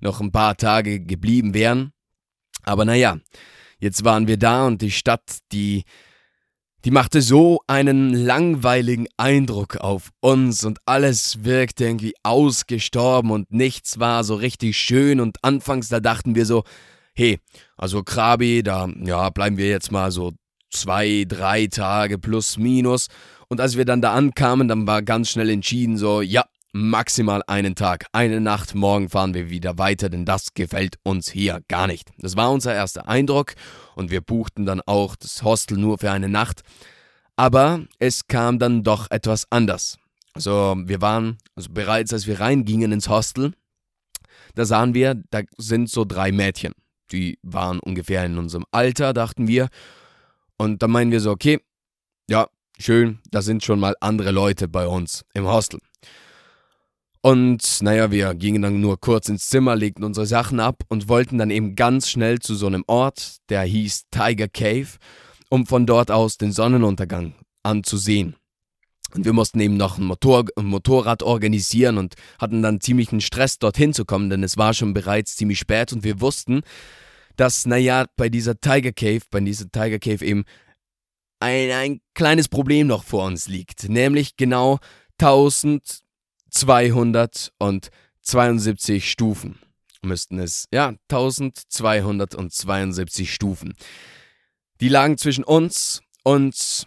noch 0.00 0.20
ein 0.20 0.32
paar 0.32 0.58
Tage 0.58 1.00
geblieben 1.00 1.54
wären. 1.54 1.92
Aber 2.64 2.84
naja, 2.84 3.16
jetzt 3.78 4.04
waren 4.04 4.28
wir 4.28 4.36
da 4.36 4.66
und 4.66 4.82
die 4.82 4.90
Stadt, 4.90 5.38
die, 5.50 5.84
die 6.84 6.90
machte 6.90 7.22
so 7.22 7.60
einen 7.66 8.12
langweiligen 8.12 9.08
Eindruck 9.16 9.76
auf 9.76 10.10
uns 10.20 10.64
und 10.64 10.78
alles 10.86 11.44
wirkte 11.44 11.84
irgendwie 11.84 12.14
ausgestorben 12.22 13.30
und 13.30 13.52
nichts 13.52 13.98
war 13.98 14.22
so 14.24 14.36
richtig 14.36 14.76
schön 14.76 15.20
und 15.20 15.38
anfangs 15.42 15.88
da 15.88 16.00
dachten 16.00 16.34
wir 16.34 16.46
so, 16.46 16.64
hey, 17.14 17.40
also 17.76 18.02
Krabi, 18.02 18.62
da 18.62 18.88
ja, 19.04 19.30
bleiben 19.30 19.56
wir 19.56 19.68
jetzt 19.68 19.90
mal 19.90 20.12
so 20.12 20.32
zwei, 20.70 21.24
drei 21.26 21.66
Tage 21.66 22.18
plus 22.18 22.58
minus. 22.58 23.08
Und 23.48 23.60
als 23.60 23.76
wir 23.76 23.84
dann 23.84 24.02
da 24.02 24.12
ankamen, 24.12 24.68
dann 24.68 24.86
war 24.86 25.02
ganz 25.02 25.30
schnell 25.30 25.50
entschieden 25.50 25.96
so, 25.96 26.20
ja, 26.20 26.44
maximal 26.72 27.42
einen 27.46 27.74
Tag, 27.74 28.06
eine 28.12 28.40
Nacht, 28.40 28.74
morgen 28.74 29.08
fahren 29.08 29.34
wir 29.34 29.50
wieder 29.50 29.78
weiter, 29.78 30.08
denn 30.08 30.24
das 30.24 30.54
gefällt 30.54 30.96
uns 31.02 31.30
hier 31.30 31.60
gar 31.68 31.86
nicht. 31.86 32.10
Das 32.18 32.36
war 32.36 32.50
unser 32.50 32.74
erster 32.74 33.08
Eindruck 33.08 33.54
und 33.94 34.10
wir 34.10 34.20
buchten 34.20 34.66
dann 34.66 34.80
auch 34.82 35.16
das 35.16 35.42
Hostel 35.42 35.78
nur 35.78 35.98
für 35.98 36.10
eine 36.10 36.28
Nacht. 36.28 36.62
Aber 37.36 37.84
es 37.98 38.26
kam 38.26 38.58
dann 38.58 38.82
doch 38.82 39.10
etwas 39.10 39.46
anders. 39.50 39.96
Also 40.34 40.76
wir 40.84 41.00
waren, 41.00 41.38
also 41.54 41.70
bereits 41.72 42.12
als 42.12 42.26
wir 42.26 42.40
reingingen 42.40 42.92
ins 42.92 43.08
Hostel, 43.08 43.52
da 44.54 44.64
sahen 44.64 44.94
wir, 44.94 45.22
da 45.30 45.42
sind 45.56 45.88
so 45.90 46.04
drei 46.04 46.32
Mädchen. 46.32 46.72
Die 47.12 47.38
waren 47.42 47.80
ungefähr 47.80 48.24
in 48.24 48.38
unserem 48.38 48.64
Alter, 48.70 49.12
dachten 49.12 49.48
wir. 49.48 49.68
Und 50.56 50.82
dann 50.82 50.90
meinen 50.90 51.12
wir 51.12 51.20
so, 51.20 51.30
okay, 51.30 51.60
ja, 52.28 52.48
schön, 52.78 53.20
da 53.30 53.40
sind 53.40 53.64
schon 53.64 53.80
mal 53.80 53.94
andere 54.00 54.32
Leute 54.32 54.68
bei 54.68 54.86
uns 54.86 55.24
im 55.32 55.46
Hostel. 55.46 55.80
Und 57.20 57.82
naja, 57.82 58.10
wir 58.10 58.34
gingen 58.34 58.62
dann 58.62 58.80
nur 58.80 59.00
kurz 59.00 59.28
ins 59.28 59.48
Zimmer, 59.48 59.74
legten 59.74 60.04
unsere 60.04 60.26
Sachen 60.26 60.60
ab 60.60 60.82
und 60.88 61.08
wollten 61.08 61.38
dann 61.38 61.50
eben 61.50 61.74
ganz 61.74 62.08
schnell 62.08 62.38
zu 62.38 62.54
so 62.54 62.66
einem 62.66 62.84
Ort, 62.86 63.38
der 63.48 63.62
hieß 63.62 64.04
Tiger 64.10 64.48
Cave, 64.48 64.88
um 65.50 65.66
von 65.66 65.86
dort 65.86 66.10
aus 66.10 66.38
den 66.38 66.52
Sonnenuntergang 66.52 67.34
anzusehen. 67.62 68.36
Und 69.14 69.24
wir 69.24 69.32
mussten 69.32 69.58
eben 69.60 69.76
noch 69.76 69.98
ein, 69.98 70.04
Motor, 70.04 70.44
ein 70.56 70.66
Motorrad 70.66 71.22
organisieren 71.22 71.98
und 71.98 72.14
hatten 72.38 72.62
dann 72.62 72.80
ziemlichen 72.80 73.20
Stress, 73.20 73.58
dorthin 73.58 73.94
zu 73.94 74.04
kommen, 74.04 74.28
denn 74.28 74.42
es 74.42 74.56
war 74.56 74.74
schon 74.74 74.92
bereits 74.92 75.34
ziemlich 75.34 75.58
spät 75.58 75.92
und 75.92 76.04
wir 76.04 76.20
wussten, 76.20 76.60
dass, 77.36 77.66
naja, 77.66 78.06
bei 78.16 78.28
dieser 78.28 78.60
Tiger 78.60 78.92
Cave, 78.92 79.22
bei 79.30 79.40
dieser 79.40 79.70
Tiger 79.70 79.98
Cave 79.98 80.24
eben 80.24 80.44
ein, 81.40 81.70
ein 81.70 82.00
kleines 82.14 82.48
Problem 82.48 82.86
noch 82.86 83.04
vor 83.04 83.24
uns 83.24 83.48
liegt, 83.48 83.88
nämlich 83.88 84.36
genau 84.36 84.78
1000 85.20 86.02
272 86.50 89.10
Stufen 89.10 89.58
müssten 90.02 90.38
es. 90.38 90.66
Ja, 90.72 90.94
1272 91.10 93.34
Stufen. 93.34 93.74
Die 94.80 94.88
lagen 94.88 95.18
zwischen 95.18 95.44
uns 95.44 96.00
und 96.24 96.86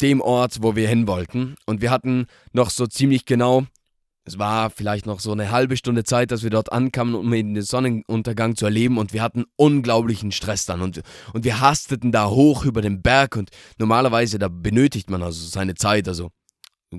dem 0.00 0.20
Ort, 0.20 0.62
wo 0.62 0.76
wir 0.76 0.88
hin 0.88 1.06
wollten. 1.06 1.56
Und 1.66 1.80
wir 1.80 1.90
hatten 1.90 2.26
noch 2.52 2.70
so 2.70 2.86
ziemlich 2.86 3.24
genau, 3.24 3.66
es 4.24 4.38
war 4.38 4.70
vielleicht 4.70 5.06
noch 5.06 5.20
so 5.20 5.32
eine 5.32 5.50
halbe 5.50 5.76
Stunde 5.76 6.04
Zeit, 6.04 6.30
dass 6.32 6.42
wir 6.42 6.50
dort 6.50 6.72
ankamen, 6.72 7.14
um 7.14 7.30
den 7.30 7.62
Sonnenuntergang 7.62 8.56
zu 8.56 8.64
erleben. 8.64 8.98
Und 8.98 9.12
wir 9.12 9.22
hatten 9.22 9.44
unglaublichen 9.56 10.32
Stress 10.32 10.66
dann. 10.66 10.82
Und, 10.82 11.02
und 11.32 11.44
wir 11.44 11.60
hasteten 11.60 12.10
da 12.10 12.28
hoch 12.28 12.64
über 12.64 12.82
den 12.82 13.02
Berg. 13.02 13.36
Und 13.36 13.50
normalerweise, 13.78 14.38
da 14.38 14.48
benötigt 14.48 15.10
man 15.10 15.22
also 15.22 15.46
seine 15.46 15.76
Zeit. 15.76 16.08
Also 16.08 16.30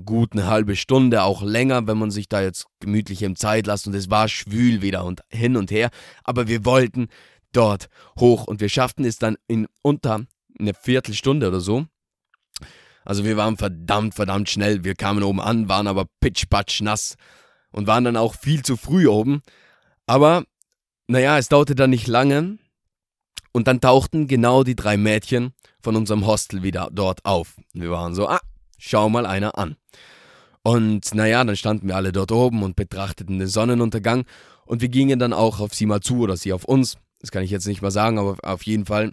gut 0.04 0.32
eine 0.32 0.46
halbe 0.46 0.76
Stunde, 0.76 1.22
auch 1.22 1.42
länger, 1.42 1.86
wenn 1.86 1.98
man 1.98 2.10
sich 2.10 2.28
da 2.28 2.42
jetzt 2.42 2.66
gemütlich 2.80 3.22
im 3.22 3.36
Zeit 3.36 3.66
lässt 3.66 3.86
und 3.86 3.94
es 3.94 4.10
war 4.10 4.28
schwül 4.28 4.82
wieder 4.82 5.04
und 5.04 5.22
hin 5.30 5.56
und 5.56 5.70
her, 5.70 5.90
aber 6.24 6.46
wir 6.46 6.64
wollten 6.64 7.08
dort 7.52 7.88
hoch 8.18 8.46
und 8.46 8.60
wir 8.60 8.68
schafften 8.68 9.04
es 9.04 9.18
dann 9.18 9.36
in 9.46 9.66
unter 9.82 10.26
eine 10.58 10.74
Viertelstunde 10.74 11.48
oder 11.48 11.60
so. 11.60 11.86
Also 13.04 13.24
wir 13.24 13.38
waren 13.38 13.56
verdammt, 13.56 14.14
verdammt 14.14 14.50
schnell. 14.50 14.84
Wir 14.84 14.94
kamen 14.94 15.22
oben 15.22 15.40
an, 15.40 15.68
waren 15.68 15.86
aber 15.86 16.04
pitchpatsch 16.20 16.82
nass 16.82 17.16
und 17.70 17.86
waren 17.86 18.04
dann 18.04 18.18
auch 18.18 18.34
viel 18.34 18.62
zu 18.62 18.76
früh 18.76 19.06
oben. 19.06 19.40
Aber 20.06 20.44
naja, 21.06 21.38
es 21.38 21.48
dauerte 21.48 21.74
dann 21.74 21.88
nicht 21.90 22.06
lange 22.06 22.58
und 23.52 23.66
dann 23.66 23.80
tauchten 23.80 24.28
genau 24.28 24.62
die 24.62 24.76
drei 24.76 24.98
Mädchen 24.98 25.54
von 25.80 25.96
unserem 25.96 26.26
Hostel 26.26 26.62
wieder 26.62 26.90
dort 26.92 27.24
auf. 27.24 27.56
Wir 27.72 27.90
waren 27.90 28.14
so, 28.14 28.28
ah, 28.28 28.40
schau 28.78 29.08
mal 29.08 29.26
einer 29.26 29.58
an. 29.58 29.76
Und 30.62 31.14
naja, 31.14 31.44
dann 31.44 31.56
standen 31.56 31.88
wir 31.88 31.96
alle 31.96 32.12
dort 32.12 32.32
oben 32.32 32.62
und 32.62 32.76
betrachteten 32.76 33.38
den 33.38 33.48
Sonnenuntergang 33.48 34.24
und 34.66 34.82
wir 34.82 34.88
gingen 34.88 35.18
dann 35.18 35.32
auch 35.32 35.60
auf 35.60 35.74
sie 35.74 35.86
mal 35.86 36.00
zu 36.00 36.20
oder 36.20 36.36
sie 36.36 36.52
auf 36.52 36.64
uns. 36.64 36.98
Das 37.20 37.30
kann 37.30 37.42
ich 37.42 37.50
jetzt 37.50 37.66
nicht 37.66 37.82
mal 37.82 37.90
sagen, 37.90 38.18
aber 38.18 38.36
auf 38.42 38.62
jeden 38.64 38.86
Fall. 38.86 39.12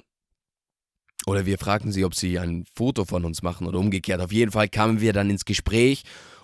Oder 1.26 1.46
wir 1.46 1.58
fragten 1.58 1.92
sie, 1.92 2.06
ob 2.06 2.14
sie 2.14 2.38
ein 2.38 2.66
Foto 2.76 3.06
von 3.06 3.26
uns 3.26 3.42
machen 3.42 3.66
oder 3.66 3.80
umgekehrt. 3.80 4.22
Auf 4.22 4.32
jeden 4.32 4.52
Fall 4.52 4.68
kamen 4.68 5.02
wir 5.02 5.14
dann 5.14 5.30
ins 5.30 5.46
Gespräch 5.46 6.04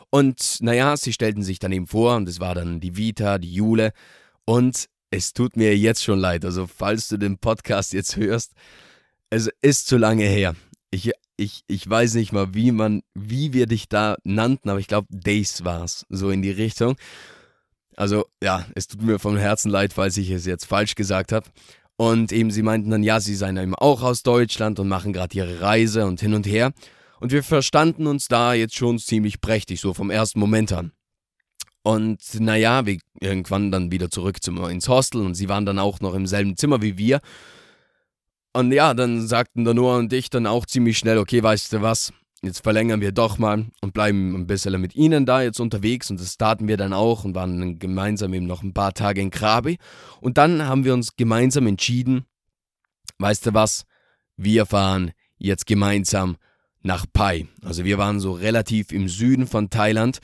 und 0.10 0.58
naja, 0.62 0.98
sie 0.98 1.14
stellten 1.14 1.44
sich 1.44 1.60
dann 1.60 1.72
eben 1.72 1.88
vor 1.88 2.16
und 2.16 2.28
es 2.28 2.40
war 2.40 2.56
dann 2.56 2.80
die 2.80 2.98
Vita, 2.98 3.38
die 3.38 3.54
Jule 3.54 3.94
und 4.46 4.88
es 5.12 5.34
tut 5.34 5.58
mir 5.58 5.78
jetzt 5.78 6.04
schon 6.04 6.20
leid. 6.20 6.46
Also 6.46 6.68
falls 6.68 7.10
du 7.10 7.18
den 7.18 7.38
Podcast 7.38 7.94
jetzt 7.94 8.16
hörst, 8.16 8.54
es 9.30 9.50
ist 9.62 9.88
zu 9.88 9.98
lange 9.98 10.26
her. 10.26 10.56
Ich, 10.90 11.12
ich, 11.42 11.64
ich 11.68 11.90
weiß 11.90 12.14
nicht 12.14 12.32
mal, 12.32 12.54
wie 12.54 12.72
man, 12.72 13.02
wie 13.16 13.52
wir 13.52 13.66
dich 13.66 13.90
da 13.90 14.16
nannten, 14.24 14.70
aber 14.70 14.80
ich 14.80 14.88
glaube, 14.88 15.08
Days 15.10 15.66
war 15.66 15.84
es, 15.84 16.06
so 16.10 16.30
in 16.30 16.44
die 16.44 16.52
Richtung. 16.52 16.96
Also 17.98 18.26
ja, 18.44 18.66
es 18.76 18.88
tut 18.88 19.02
mir 19.02 19.18
vom 19.18 19.38
Herzen 19.38 19.72
leid, 19.72 19.94
falls 19.94 20.18
ich 20.18 20.30
es 20.30 20.46
jetzt 20.46 20.66
falsch 20.66 20.96
gesagt 20.96 21.32
habe. 21.32 21.48
Und 21.98 22.32
eben, 22.32 22.52
sie 22.52 22.62
meinten 22.62 22.92
dann, 22.92 23.04
ja, 23.04 23.20
sie 23.20 23.36
seien 23.36 23.58
eben 23.58 23.76
auch 23.76 24.04
aus 24.04 24.24
Deutschland 24.24 24.80
und 24.80 24.88
machen 24.88 25.14
gerade 25.14 25.36
ihre 25.36 25.62
Reise 25.62 26.06
und 26.06 26.22
hin 26.22 26.36
und 26.36 26.46
her. 26.46 26.74
Und 27.20 27.32
wir 27.32 27.44
verstanden 27.44 28.08
uns 28.08 28.28
da 28.28 28.54
jetzt 28.54 28.76
schon 28.76 29.00
ziemlich 29.00 29.42
prächtig, 29.42 29.82
so 29.82 29.94
vom 29.94 30.10
ersten 30.10 30.40
Moment 30.40 30.72
an. 30.72 30.92
Und 31.84 32.20
naja, 32.40 32.86
wir 32.86 33.00
irgendwann 33.20 33.72
dann 33.72 33.92
wieder 33.92 34.12
zurück 34.12 34.44
zum, 34.44 34.64
ins 34.66 34.88
Hostel 34.88 35.22
und 35.22 35.34
sie 35.34 35.50
waren 35.50 35.66
dann 35.66 35.80
auch 35.80 36.00
noch 36.02 36.14
im 36.14 36.28
selben 36.28 36.56
Zimmer 36.56 36.84
wie 36.84 36.98
wir. 37.00 37.20
Und 38.54 38.72
ja, 38.74 38.94
dann 38.94 39.26
sagten 39.28 39.64
der 39.64 39.74
Noah 39.74 39.98
und 39.98 40.12
ich 40.12 40.30
dann 40.30 40.46
auch 40.46 40.66
ziemlich 40.66 40.98
schnell, 40.98 41.18
okay, 41.18 41.42
weißt 41.42 41.72
du 41.72 41.82
was, 41.82 42.12
jetzt 42.42 42.64
verlängern 42.64 43.00
wir 43.00 43.14
doch 43.14 43.38
mal 43.38 43.68
und 43.82 43.94
bleiben 43.94 44.36
ein 44.36 44.48
bisschen 44.48 44.80
mit 44.82 44.96
ihnen 44.96 45.26
da 45.26 45.42
jetzt 45.42 45.62
unterwegs 45.62 46.10
und 46.10 46.20
das 46.20 46.38
taten 46.38 46.68
wir 46.68 46.76
dann 46.76 46.92
auch 46.92 47.24
und 47.24 47.34
waren 47.34 47.60
dann 47.60 47.80
gemeinsam 47.80 48.34
eben 48.34 48.48
noch 48.48 48.62
ein 48.62 48.74
paar 48.74 48.94
Tage 48.94 49.22
in 49.22 49.30
Krabi. 49.30 49.78
Und 50.20 50.38
dann 50.38 50.68
haben 50.68 50.84
wir 50.84 50.94
uns 50.94 51.16
gemeinsam 51.16 51.66
entschieden, 51.66 52.26
weißt 53.20 53.46
du 53.46 53.54
was, 53.54 53.86
wir 54.36 54.66
fahren 54.66 55.12
jetzt 55.38 55.66
gemeinsam 55.66 56.36
nach 56.82 57.06
Pai. 57.12 57.48
Also 57.64 57.86
wir 57.86 57.98
waren 57.98 58.20
so 58.20 58.34
relativ 58.34 58.92
im 58.92 59.08
Süden 59.08 59.48
von 59.48 59.70
Thailand 59.70 60.20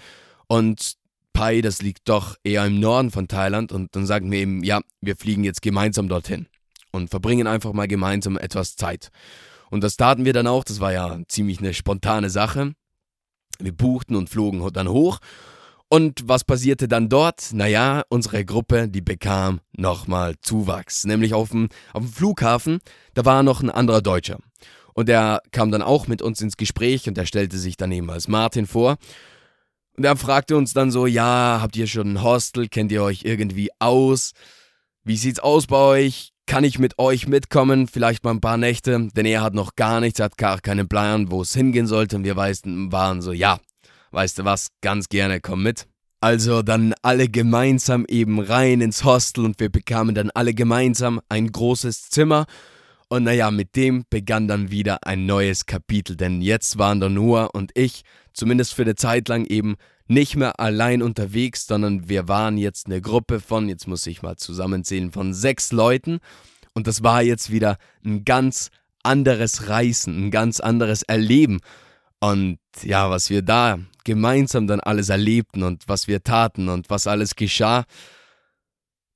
und 0.47 0.95
Pai, 1.31 1.61
das 1.61 1.81
liegt 1.81 2.09
doch 2.09 2.35
eher 2.43 2.65
im 2.65 2.79
Norden 2.79 3.11
von 3.11 3.27
Thailand 3.27 3.71
und 3.71 3.95
dann 3.95 4.05
sagen 4.05 4.31
wir 4.31 4.39
eben, 4.39 4.63
ja, 4.63 4.81
wir 4.99 5.15
fliegen 5.15 5.43
jetzt 5.43 5.61
gemeinsam 5.61 6.09
dorthin 6.09 6.47
und 6.91 7.09
verbringen 7.09 7.47
einfach 7.47 7.73
mal 7.73 7.87
gemeinsam 7.87 8.37
etwas 8.37 8.75
Zeit. 8.75 9.09
Und 9.69 9.83
das 9.83 9.97
taten 9.97 10.25
wir 10.25 10.33
dann 10.33 10.47
auch, 10.47 10.63
das 10.63 10.79
war 10.79 10.93
ja 10.93 11.19
ziemlich 11.27 11.59
eine 11.59 11.73
spontane 11.73 12.29
Sache. 12.29 12.73
Wir 13.59 13.71
buchten 13.71 14.15
und 14.15 14.29
flogen 14.29 14.71
dann 14.73 14.87
hoch. 14.87 15.19
Und 15.89 16.27
was 16.27 16.43
passierte 16.43 16.87
dann 16.87 17.07
dort? 17.07 17.53
Naja, 17.53 18.03
unsere 18.09 18.43
Gruppe, 18.43 18.89
die 18.89 19.01
bekam 19.01 19.61
nochmal 19.71 20.35
Zuwachs. 20.41 21.05
Nämlich 21.05 21.33
auf 21.33 21.51
dem, 21.51 21.69
auf 21.93 22.03
dem 22.03 22.11
Flughafen, 22.11 22.79
da 23.13 23.23
war 23.23 23.41
noch 23.41 23.61
ein 23.61 23.69
anderer 23.69 24.01
Deutscher. 24.01 24.39
Und 24.93 25.07
der 25.07 25.41
kam 25.51 25.71
dann 25.71 25.81
auch 25.81 26.07
mit 26.07 26.21
uns 26.21 26.41
ins 26.41 26.57
Gespräch 26.57 27.07
und 27.07 27.17
er 27.17 27.25
stellte 27.25 27.57
sich 27.57 27.77
dann 27.77 27.91
eben 27.91 28.09
als 28.09 28.27
Martin 28.27 28.67
vor. 28.67 28.97
Und 29.95 30.03
er 30.03 30.17
fragte 30.17 30.57
uns 30.57 30.73
dann 30.73 30.91
so, 30.91 31.07
ja, 31.07 31.59
habt 31.61 31.75
ihr 31.77 31.87
schon 31.87 32.13
ein 32.13 32.23
Hostel? 32.23 32.67
Kennt 32.67 32.91
ihr 32.91 33.03
euch 33.03 33.23
irgendwie 33.23 33.69
aus? 33.79 34.33
Wie 35.03 35.17
sieht's 35.17 35.39
aus 35.39 35.67
bei 35.67 35.77
euch? 35.77 36.33
Kann 36.47 36.63
ich 36.63 36.79
mit 36.79 36.97
euch 36.97 37.27
mitkommen? 37.27 37.89
Vielleicht 37.89 38.23
mal 38.23 38.31
ein 38.31 38.39
paar 38.39 38.55
Nächte? 38.55 39.09
Denn 39.13 39.25
er 39.25 39.41
hat 39.41 39.53
noch 39.53 39.75
gar 39.75 39.99
nichts, 39.99 40.21
hat 40.21 40.37
gar 40.37 40.61
keinen 40.61 40.87
Plan, 40.87 41.29
wo 41.29 41.41
es 41.41 41.53
hingehen 41.53 41.87
sollte. 41.87 42.15
Und 42.15 42.23
wir 42.23 42.37
waren 42.37 43.21
so, 43.21 43.33
ja, 43.33 43.59
weißt 44.11 44.39
du 44.39 44.45
was, 44.45 44.69
ganz 44.81 45.09
gerne, 45.09 45.41
komm 45.41 45.61
mit. 45.61 45.87
Also 46.21 46.61
dann 46.61 46.95
alle 47.01 47.27
gemeinsam 47.27 48.05
eben 48.07 48.39
rein 48.39 48.79
ins 48.79 49.03
Hostel 49.03 49.43
und 49.43 49.59
wir 49.59 49.69
bekamen 49.69 50.15
dann 50.15 50.31
alle 50.31 50.53
gemeinsam 50.53 51.19
ein 51.27 51.51
großes 51.51 52.09
Zimmer. 52.09 52.45
Und 53.09 53.25
naja, 53.25 53.51
mit 53.51 53.75
dem 53.75 54.05
begann 54.09 54.47
dann 54.47 54.71
wieder 54.71 55.05
ein 55.05 55.25
neues 55.25 55.65
Kapitel, 55.65 56.15
denn 56.15 56.41
jetzt 56.41 56.77
waren 56.77 57.01
der 57.01 57.09
Noah 57.09 57.53
und 57.53 57.71
ich 57.75 58.03
zumindest 58.33 58.73
für 58.73 58.83
eine 58.83 58.95
Zeit 58.95 59.27
lang 59.27 59.45
eben 59.45 59.75
nicht 60.07 60.35
mehr 60.35 60.59
allein 60.59 61.01
unterwegs, 61.01 61.67
sondern 61.67 62.09
wir 62.09 62.27
waren 62.27 62.57
jetzt 62.57 62.87
eine 62.87 63.01
Gruppe 63.01 63.39
von, 63.39 63.69
jetzt 63.69 63.87
muss 63.87 64.07
ich 64.07 64.21
mal 64.21 64.37
zusammenzählen, 64.37 65.11
von 65.11 65.33
sechs 65.33 65.71
Leuten. 65.71 66.19
Und 66.73 66.87
das 66.87 67.03
war 67.03 67.21
jetzt 67.21 67.51
wieder 67.51 67.77
ein 68.05 68.23
ganz 68.23 68.69
anderes 69.03 69.67
Reisen, 69.69 70.27
ein 70.27 70.31
ganz 70.31 70.59
anderes 70.59 71.03
Erleben. 71.03 71.59
Und 72.19 72.59
ja, 72.83 73.09
was 73.09 73.29
wir 73.29 73.41
da 73.41 73.79
gemeinsam 74.03 74.67
dann 74.67 74.79
alles 74.79 75.09
erlebten 75.09 75.63
und 75.63 75.83
was 75.87 76.07
wir 76.07 76.23
taten 76.23 76.69
und 76.69 76.89
was 76.89 77.07
alles 77.07 77.35
geschah, 77.35 77.85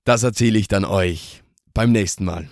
das 0.04 0.24
erzähle 0.24 0.60
ich 0.60 0.68
dann 0.68 0.86
euch 0.86 1.44
beim 1.74 1.92
nächsten 1.92 2.26
Mal. 2.26 2.50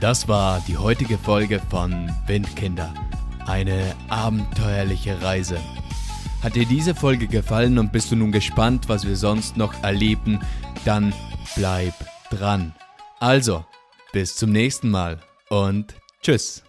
Das 0.00 0.28
war 0.28 0.60
die 0.68 0.76
heutige 0.76 1.16
Folge 1.16 1.60
von 1.70 2.10
Windkinder. 2.26 2.92
Eine 3.46 3.94
abenteuerliche 4.08 5.22
Reise. 5.22 5.58
Hat 6.42 6.54
dir 6.54 6.66
diese 6.66 6.94
Folge 6.94 7.26
gefallen 7.26 7.78
und 7.78 7.92
bist 7.92 8.10
du 8.12 8.16
nun 8.16 8.30
gespannt, 8.30 8.88
was 8.88 9.06
wir 9.06 9.16
sonst 9.16 9.56
noch 9.56 9.72
erleben, 9.82 10.40
dann 10.84 11.14
bleib 11.56 11.94
dran. 12.30 12.74
Also, 13.20 13.64
bis 14.12 14.36
zum 14.36 14.52
nächsten 14.52 14.90
Mal 14.90 15.18
und 15.48 15.94
tschüss. 16.22 16.65